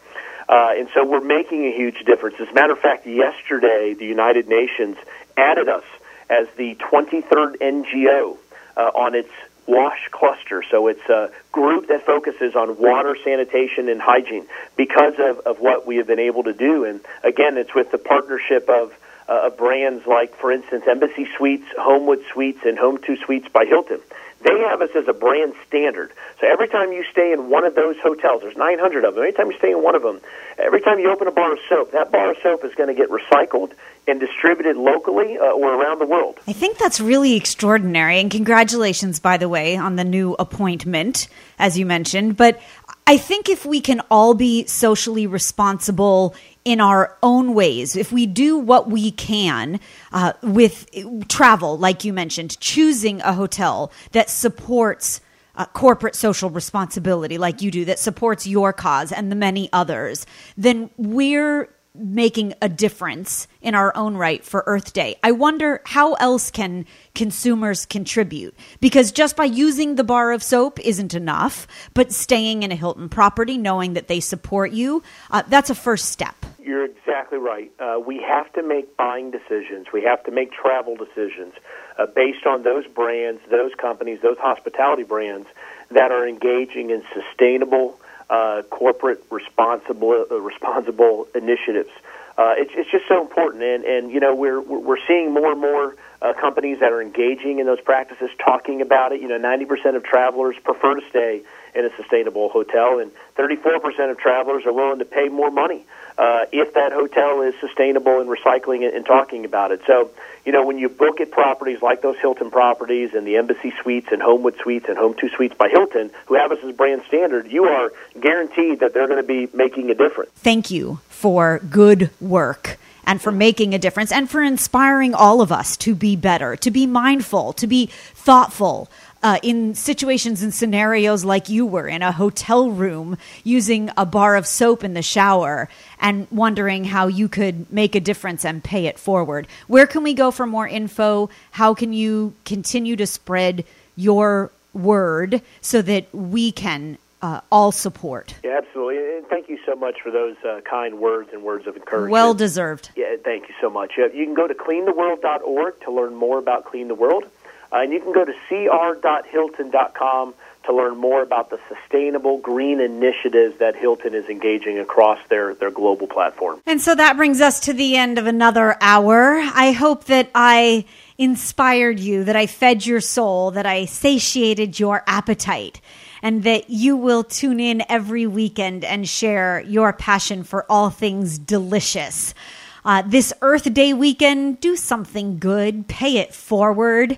Uh, 0.49 0.74
and 0.76 0.89
so 0.93 1.05
we're 1.05 1.22
making 1.22 1.66
a 1.66 1.72
huge 1.72 2.03
difference. 2.03 2.36
As 2.39 2.49
a 2.49 2.53
matter 2.53 2.74
of 2.74 2.80
fact, 2.80 3.05
yesterday 3.05 3.93
the 3.93 4.05
United 4.05 4.49
Nations 4.49 4.97
added 5.38 5.70
us 5.70 5.84
as 6.30 6.47
the 6.57 6.76
23rd 6.76 7.57
NGO 7.57 8.38
uh, 8.76 8.82
on 8.95 9.14
its 9.14 9.30
WASH 9.68 10.09
cluster. 10.12 10.64
So 10.70 10.88
it's 10.88 11.07
a 11.07 11.32
group 11.51 11.88
that 11.89 12.05
focuses 12.05 12.55
on 12.55 12.78
water, 12.78 13.16
sanitation, 13.24 13.88
and 13.88 14.01
hygiene 14.01 14.47
because 14.76 15.14
of, 15.20 15.39
of 15.45 15.59
what 15.59 15.86
we 15.86 15.97
have 15.97 16.07
been 16.07 16.20
able 16.20 16.43
to 16.43 16.53
do. 16.53 16.86
And 16.86 17.01
again, 17.24 17.57
it's 17.57 17.76
with 17.76 17.91
the 17.91 17.99
partnership 17.99 18.68
of, 18.68 18.93
uh, 19.30 19.49
brands 19.51 20.05
like, 20.05 20.36
for 20.36 20.51
instance, 20.51 20.84
Embassy 20.89 21.28
Suites, 21.38 21.68
Homewood 21.78 22.24
Suites, 22.34 22.59
and 22.66 22.78
Home 22.78 22.97
2 22.97 23.18
Suites 23.18 23.47
by 23.53 23.66
Hilton. 23.66 24.01
They 24.44 24.60
have 24.60 24.82
us 24.82 24.89
as 24.96 25.08
a 25.08 25.14
brand 25.14 25.54
standard. 25.68 26.12
So 26.39 26.48
every 26.48 26.68
time 26.68 26.92
you 26.92 27.04
stay 27.12 27.32
in 27.32 27.50
one 27.50 27.64
of 27.64 27.76
those 27.76 27.96
hotels, 28.02 28.42
there's 28.42 28.58
900 28.58 29.06
of 29.06 29.16
them. 29.16 29.24
Every 29.24 29.34
time 29.34 29.52
you 29.52 29.58
stay 29.58 29.72
in 29.72 29.84
one 29.84 29.96
of 29.96 30.02
them, 30.02 30.22
every 30.58 30.82
time 30.82 31.00
you 31.00 31.12
open 31.12 31.28
a 31.28 31.32
bar 31.32 31.54
of 31.54 31.60
soap, 31.70 31.92
that 31.92 32.12
bar 32.12 32.32
of 32.32 32.38
soap 32.42 32.64
is 32.66 32.74
going 32.76 32.88
to 32.88 32.96
get 32.96 33.10
recycled 33.10 33.74
and 34.08 34.20
distributed 34.20 34.78
locally 34.78 35.38
uh, 35.38 35.52
or 35.52 35.74
around 35.80 36.00
the 36.00 36.06
world. 36.06 36.39
I 36.48 36.54
think 36.54 36.78
that's 36.78 37.00
really 37.00 37.36
extraordinary. 37.36 38.20
And 38.20 38.32
congratulations, 38.32 39.20
by 39.20 39.38
the 39.38 39.48
way, 39.48 39.78
on 39.78 39.96
the 39.96 40.04
new 40.04 40.36
appointment, 40.39 41.28
as 41.60 41.78
you 41.78 41.86
mentioned. 41.86 42.38
But 42.38 42.60
I 43.08 43.18
think 43.18 43.50
if 43.50 43.66
we 43.66 43.82
can 43.82 44.02
all 44.10 44.34
be 44.34 44.66
socially 44.66 45.28
responsible 45.28 46.36
in 46.64 46.80
our 46.80 47.18
own 47.24 47.53
ways, 47.53 47.95
if 47.95 48.12
we 48.12 48.26
do 48.26 48.57
what 48.57 48.89
we 48.89 49.12
can 49.12 49.80
uh, 50.12 50.34
with 50.43 50.88
travel, 51.28 51.78
like 51.78 52.03
you 52.03 52.14
mentioned, 52.14 52.59
choosing 52.59 53.22
a 53.22 53.34
hotel 53.34 53.91
that 54.12 54.30
supports 54.30 55.22
uh, 55.55 55.66
corporate 55.66 56.16
social 56.16 56.49
responsibility, 56.49 57.38
like 57.38 57.62
you 57.62 57.72
do, 57.72 57.86
that 57.86 57.99
supports 57.99 58.47
your 58.47 58.72
cause 58.74 59.12
and 59.12 59.32
the 59.32 59.36
many 59.36 59.70
others, 59.74 60.26
then 60.55 60.89
we're 60.97 61.70
making 61.94 62.54
a 62.62 62.70
difference 62.70 63.48
in 63.62 63.76
our 63.76 63.96
own 63.96 64.16
right 64.16 64.44
for 64.44 64.64
Earth 64.66 64.94
Day. 64.94 65.16
I 65.24 65.32
wonder 65.32 65.82
how 65.86 66.14
else 66.14 66.50
can 66.50 66.86
consumers 67.16 67.86
contribute? 67.86 68.56
Because 68.80 69.12
just 69.12 69.36
by 69.36 69.46
using 69.46 69.96
the 69.96 70.04
bar 70.04 70.32
of 70.32 70.42
soap 70.42 70.80
isn't 70.80 71.14
enough, 71.14 71.68
but 71.94 72.12
staying 72.12 72.64
in 72.64 72.72
a 72.72 72.76
Hilton 72.76 73.10
property, 73.10 73.58
knowing 73.58 73.94
that 73.94 74.08
they 74.08 74.20
support 74.20 74.72
you, 74.72 75.04
uh, 75.32 75.44
that's 75.48 75.70
a 75.70 75.76
first 75.76 76.06
step. 76.06 76.36
You're 76.64 76.86
exactly 76.86 77.38
right. 77.38 77.72
Uh, 77.80 78.00
we 78.06 78.18
have 78.22 78.52
to 78.54 78.64
make 78.64 78.96
buying 78.96 79.32
decisions. 79.32 79.88
We 79.92 80.04
have 80.04 80.24
to 80.24 80.32
make 80.32 80.54
travel 80.54 80.96
decisions 80.96 81.54
uh, 81.98 82.06
based 82.06 82.46
on 82.46 82.64
those 82.64 82.88
brands, 82.88 83.42
those 83.50 83.74
companies, 83.76 84.20
those 84.22 84.38
hospitality 84.38 85.04
brands 85.04 85.48
that 85.89 86.12
are 86.12 86.26
engaging 86.28 86.89
in 86.89 87.04
sustainable 87.14 88.00
uh, 88.32 88.61
corporate 88.69 89.23
responsible 89.29 90.25
uh, 90.32 90.39
responsible 90.39 91.27
initiatives. 91.36 91.91
Uh, 92.38 92.55
it's, 92.57 92.71
it's 92.73 92.89
just 92.89 93.05
so 93.07 93.21
important, 93.21 93.61
and 93.61 93.84
and 93.84 94.09
you 94.09 94.21
know 94.21 94.34
we're 94.34 94.61
we're 94.61 95.05
seeing 95.05 95.34
more 95.34 95.51
and 95.51 95.59
more 95.59 95.95
uh, 96.21 96.34
companies 96.39 96.79
that 96.79 96.93
are 96.93 97.01
engaging 97.01 97.59
in 97.59 97.65
those 97.65 97.82
practices, 97.82 98.29
talking 98.43 98.82
about 98.82 99.11
it. 99.11 99.21
You 99.21 99.27
know, 99.27 99.38
90% 99.38 99.95
of 99.97 100.03
travelers 100.03 100.55
prefer 100.63 100.95
to 100.95 101.09
stay 101.09 101.41
in 101.75 101.86
a 101.86 101.89
sustainable 101.97 102.47
hotel, 102.47 102.99
and 102.99 103.11
34% 103.38 104.11
of 104.11 104.17
travelers 104.17 104.65
are 104.65 104.73
willing 104.73 104.99
to 104.99 105.05
pay 105.05 105.27
more 105.27 105.51
money 105.51 105.86
uh, 106.18 106.45
if 106.51 106.74
that 106.74 106.91
hotel 106.91 107.41
is 107.41 107.53
sustainable 107.59 108.20
and 108.20 108.30
recycling 108.30 108.82
it 108.82 108.93
and 108.93 109.05
talking 109.05 109.45
about 109.45 109.72
it. 109.72 109.82
So, 109.88 110.12
you 110.45 110.51
know, 110.51 110.66
when 110.66 110.78
you 110.78 110.89
book 110.89 111.22
at 111.22 111.32
properties 111.32 111.82
like 111.82 112.01
those 112.01 112.18
Hilton 112.18 112.51
properties 112.51 113.14
and 113.14 113.26
the 113.26 113.38
Embassy 113.38 113.74
Suites 113.82 114.07
and 114.12 114.22
Homewood 114.22 114.57
Suites 114.57 114.86
and 114.88 114.97
Home2 114.97 115.36
Suites 115.36 115.55
by 115.55 115.70
Hilton, 115.70 116.12
who 116.26 116.36
have 116.36 116.51
us 116.51 116.59
as 116.64 116.76
brand 116.76 117.03
standard, 117.07 117.51
you 117.51 117.66
are 117.66 117.91
guaranteed 118.20 118.80
that 118.80 118.93
they're 118.93 119.07
going 119.07 119.22
to 119.22 119.28
be 119.28 119.47
making 119.55 119.89
a 119.89 119.95
difference. 119.95 120.32
Thank 120.36 120.72
you 120.72 120.99
for 121.09 121.59
good 121.70 122.09
work 122.20 122.78
and 123.05 123.22
for 123.22 123.32
making 123.32 123.74
a 123.74 123.80
difference 123.80 124.12
and 124.12 124.30
for 124.30 124.41
inspiring 124.41 125.14
all 125.14 125.41
of 125.41 125.51
us 125.51 125.76
to 125.78 125.95
be 125.95 126.16
better, 126.16 126.55
to 126.55 126.72
be 126.72 126.86
mindful, 126.86 127.53
to 127.53 127.68
be 127.68 127.88
thoughtful 128.14 128.89
uh, 129.24 129.39
in 129.43 129.76
situations 129.76 130.41
and 130.41 130.53
scenarios 130.53 131.24
like 131.24 131.49
you 131.49 131.65
were 131.65 131.88
in 131.88 132.01
a 132.01 132.11
hotel 132.11 132.69
room 132.69 133.17
using 133.43 133.89
a 133.97 134.05
bar 134.05 134.36
of 134.36 134.47
soap 134.47 134.84
in 134.84 134.93
the 134.93 135.01
shower 135.01 135.69
and 135.99 136.28
wondering 136.32 136.86
how 136.86 137.07
you 137.07 137.28
could 137.28 137.72
make 137.72 137.95
a 137.95 137.99
difference 137.99 138.43
and 138.43 138.63
pay 138.63 138.88
it 138.88 138.97
forward. 138.97 139.47
Where 139.67 139.88
can 139.88 140.03
we 140.03 140.13
go 140.13 140.32
for 140.32 140.47
more 140.47 140.67
info? 140.67 141.30
How 141.51 141.74
can 141.74 141.93
you 141.93 142.34
continue 142.45 142.95
to 142.95 143.05
spread 143.05 143.65
your 143.95 144.51
word 144.74 145.41
so 145.61 145.82
that 145.82 146.13
we 146.13 146.51
can 146.51 146.97
uh, 147.22 147.41
all 147.51 147.72
support? 147.72 148.36
Yeah, 148.43 148.57
absolutely. 148.57 148.97
And 149.17 149.28
thank 149.28 149.47
you 149.49 149.59
so 149.65 149.76
much 149.76 150.01
for 150.01 150.11
those 150.11 150.36
uh, 150.43 150.61
kind 150.61 150.99
words 150.99 151.30
and 151.32 151.43
words 151.43 151.67
of 151.67 151.76
encouragement. 151.76 152.11
Well 152.11 152.34
deserved. 152.34 152.89
Yeah, 152.95 153.15
thank 153.24 153.47
you 153.47 153.55
so 153.61 153.69
much. 153.69 153.93
You 153.97 154.09
can 154.26 154.34
go 154.34 154.47
to 154.47 154.55
cleantheworld.org 154.55 155.82
to 155.82 155.91
learn 155.91 156.15
more 156.15 156.39
about 156.39 156.65
Clean 156.65 156.88
the 156.88 156.95
World. 156.95 157.26
Uh, 157.72 157.78
and 157.78 157.93
you 157.93 158.01
can 158.01 158.11
go 158.11 158.26
to 158.26 158.34
cr.hilton.com 158.49 160.34
to 160.63 160.76
learn 160.76 160.97
more 160.97 161.24
about 161.24 161.49
the 161.49 161.59
sustainable 161.67 162.38
green 162.38 162.80
initiatives 162.80 163.57
that 163.57 163.76
Hilton 163.76 164.13
is 164.13 164.26
engaging 164.30 164.78
across 164.78 165.19
their, 165.30 165.55
their 165.55 165.72
global 165.72 166.07
platform. 166.07 166.61
And 166.65 166.80
so 166.80 166.93
that 166.93 167.17
brings 167.17 167.41
us 167.41 167.61
to 167.61 167.74
the 167.74 167.95
end 167.95 168.19
of 168.19 168.28
another 168.28 168.78
hour. 168.80 169.38
I 169.38 169.72
hope 169.72 170.05
that 170.05 170.30
I 170.36 170.86
inspired 171.17 171.99
you, 171.99 172.24
that 172.26 172.36
I 172.36 172.45
fed 172.45 172.86
your 172.86 173.01
soul, 173.01 173.51
that 173.51 173.65
I 173.65 173.86
satiated 173.86 174.80
your 174.80 175.03
appetite, 175.07 175.82
and 176.22 176.43
that 176.43 176.69
you 176.69 176.95
will 176.95 177.24
tune 177.24 177.59
in 177.59 177.84
every 177.89 178.28
weekend 178.28 178.84
and 178.84 179.09
share 179.09 179.61
your 179.61 179.93
passion 179.93 180.43
for 180.43 180.65
all 180.69 180.89
things 180.89 181.39
delicious. 181.39 182.36
Uh, 182.84 183.03
this 183.05 183.34
Earth 183.41 183.72
Day 183.74 183.93
weekend, 183.93 184.59
do 184.59 184.76
something 184.76 185.38
good, 185.39 185.88
pay 185.88 186.17
it 186.17 186.34
forward. 186.34 187.17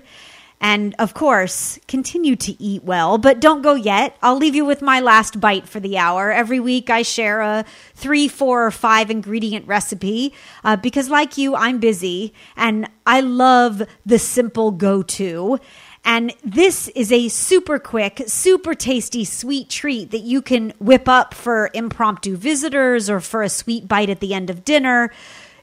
And 0.60 0.94
of 0.98 1.12
course, 1.12 1.78
continue 1.88 2.36
to 2.36 2.62
eat 2.62 2.84
well, 2.84 3.18
but 3.18 3.40
don't 3.40 3.60
go 3.60 3.74
yet. 3.74 4.16
I'll 4.22 4.38
leave 4.38 4.54
you 4.54 4.64
with 4.64 4.80
my 4.80 5.00
last 5.00 5.38
bite 5.38 5.68
for 5.68 5.78
the 5.78 5.98
hour. 5.98 6.32
Every 6.32 6.58
week, 6.58 6.88
I 6.88 7.02
share 7.02 7.42
a 7.42 7.64
three, 7.94 8.28
four, 8.28 8.66
or 8.66 8.70
five 8.70 9.10
ingredient 9.10 9.66
recipe 9.66 10.32
uh, 10.62 10.76
because, 10.76 11.10
like 11.10 11.36
you, 11.36 11.54
I'm 11.54 11.78
busy 11.80 12.32
and 12.56 12.88
I 13.06 13.20
love 13.20 13.82
the 14.06 14.18
simple 14.18 14.70
go 14.70 15.02
to. 15.02 15.58
And 16.04 16.34
this 16.44 16.88
is 16.88 17.10
a 17.10 17.28
super 17.28 17.78
quick, 17.78 18.22
super 18.26 18.74
tasty 18.74 19.24
sweet 19.24 19.70
treat 19.70 20.10
that 20.10 20.18
you 20.18 20.42
can 20.42 20.74
whip 20.78 21.08
up 21.08 21.32
for 21.32 21.70
impromptu 21.72 22.36
visitors 22.36 23.08
or 23.08 23.20
for 23.20 23.42
a 23.42 23.48
sweet 23.48 23.88
bite 23.88 24.10
at 24.10 24.20
the 24.20 24.34
end 24.34 24.50
of 24.50 24.64
dinner. 24.64 25.10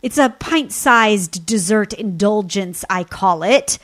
It's 0.01 0.17
a 0.17 0.29
pint 0.39 0.71
sized 0.71 1.45
dessert 1.45 1.93
indulgence, 1.93 2.83
I 2.89 3.03
call 3.03 3.43
it. 3.43 3.77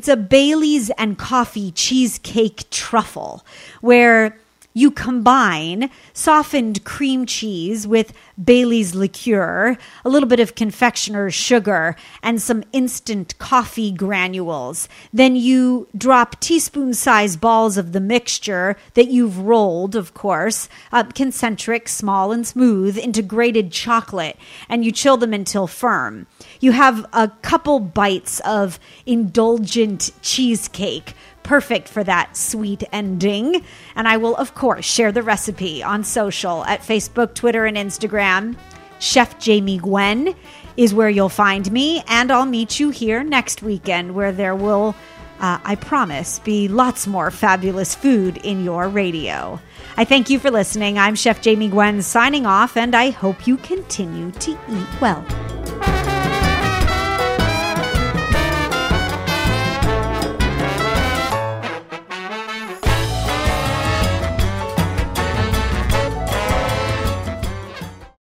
It's 0.00 0.08
a 0.08 0.16
Bailey's 0.16 0.88
and 0.96 1.18
coffee 1.18 1.72
cheesecake 1.72 2.70
truffle 2.70 3.44
where 3.82 4.38
you 4.72 4.90
combine 4.90 5.90
softened 6.12 6.84
cream 6.84 7.26
cheese 7.26 7.86
with 7.86 8.12
Bailey's 8.42 8.94
liqueur, 8.94 9.76
a 10.04 10.08
little 10.08 10.28
bit 10.28 10.40
of 10.40 10.54
confectioner's 10.54 11.34
sugar, 11.34 11.96
and 12.22 12.40
some 12.40 12.62
instant 12.72 13.36
coffee 13.38 13.90
granules. 13.90 14.88
Then 15.12 15.36
you 15.36 15.88
drop 15.96 16.40
teaspoon 16.40 16.94
sized 16.94 17.40
balls 17.40 17.76
of 17.76 17.92
the 17.92 18.00
mixture 18.00 18.76
that 18.94 19.08
you've 19.08 19.38
rolled, 19.38 19.96
of 19.96 20.14
course, 20.14 20.68
uh, 20.92 21.04
concentric, 21.04 21.88
small, 21.88 22.32
and 22.32 22.46
smooth, 22.46 22.96
into 22.96 23.22
grated 23.22 23.72
chocolate, 23.72 24.36
and 24.68 24.84
you 24.84 24.92
chill 24.92 25.16
them 25.16 25.34
until 25.34 25.66
firm. 25.66 26.26
You 26.60 26.72
have 26.72 27.04
a 27.12 27.28
couple 27.42 27.80
bites 27.80 28.40
of 28.40 28.78
indulgent 29.04 30.10
cheesecake 30.22 31.14
perfect 31.42 31.88
for 31.88 32.04
that 32.04 32.36
sweet 32.36 32.84
ending. 32.92 33.64
And 33.94 34.06
I 34.08 34.16
will, 34.16 34.36
of 34.36 34.54
course, 34.54 34.84
share 34.84 35.12
the 35.12 35.22
recipe 35.22 35.82
on 35.82 36.04
social 36.04 36.64
at 36.64 36.80
Facebook, 36.80 37.34
Twitter, 37.34 37.66
and 37.66 37.76
Instagram. 37.76 38.56
Chef 38.98 39.38
Jamie 39.38 39.78
Gwen 39.78 40.34
is 40.76 40.94
where 40.94 41.08
you'll 41.08 41.28
find 41.28 41.70
me, 41.72 42.02
and 42.06 42.30
I'll 42.30 42.46
meet 42.46 42.78
you 42.78 42.90
here 42.90 43.24
next 43.24 43.62
weekend 43.62 44.14
where 44.14 44.30
there 44.32 44.54
will, 44.54 44.94
uh, 45.40 45.58
I 45.64 45.74
promise, 45.74 46.38
be 46.40 46.68
lots 46.68 47.06
more 47.06 47.30
fabulous 47.30 47.94
food 47.94 48.36
in 48.38 48.62
your 48.64 48.88
radio. 48.88 49.58
I 49.96 50.04
thank 50.04 50.30
you 50.30 50.38
for 50.38 50.50
listening. 50.50 50.98
I'm 50.98 51.14
Chef 51.14 51.40
Jamie 51.40 51.68
Gwen 51.68 52.02
signing 52.02 52.46
off, 52.46 52.76
and 52.76 52.94
I 52.94 53.10
hope 53.10 53.46
you 53.46 53.56
continue 53.56 54.30
to 54.32 54.50
eat 54.52 55.00
well. 55.00 55.59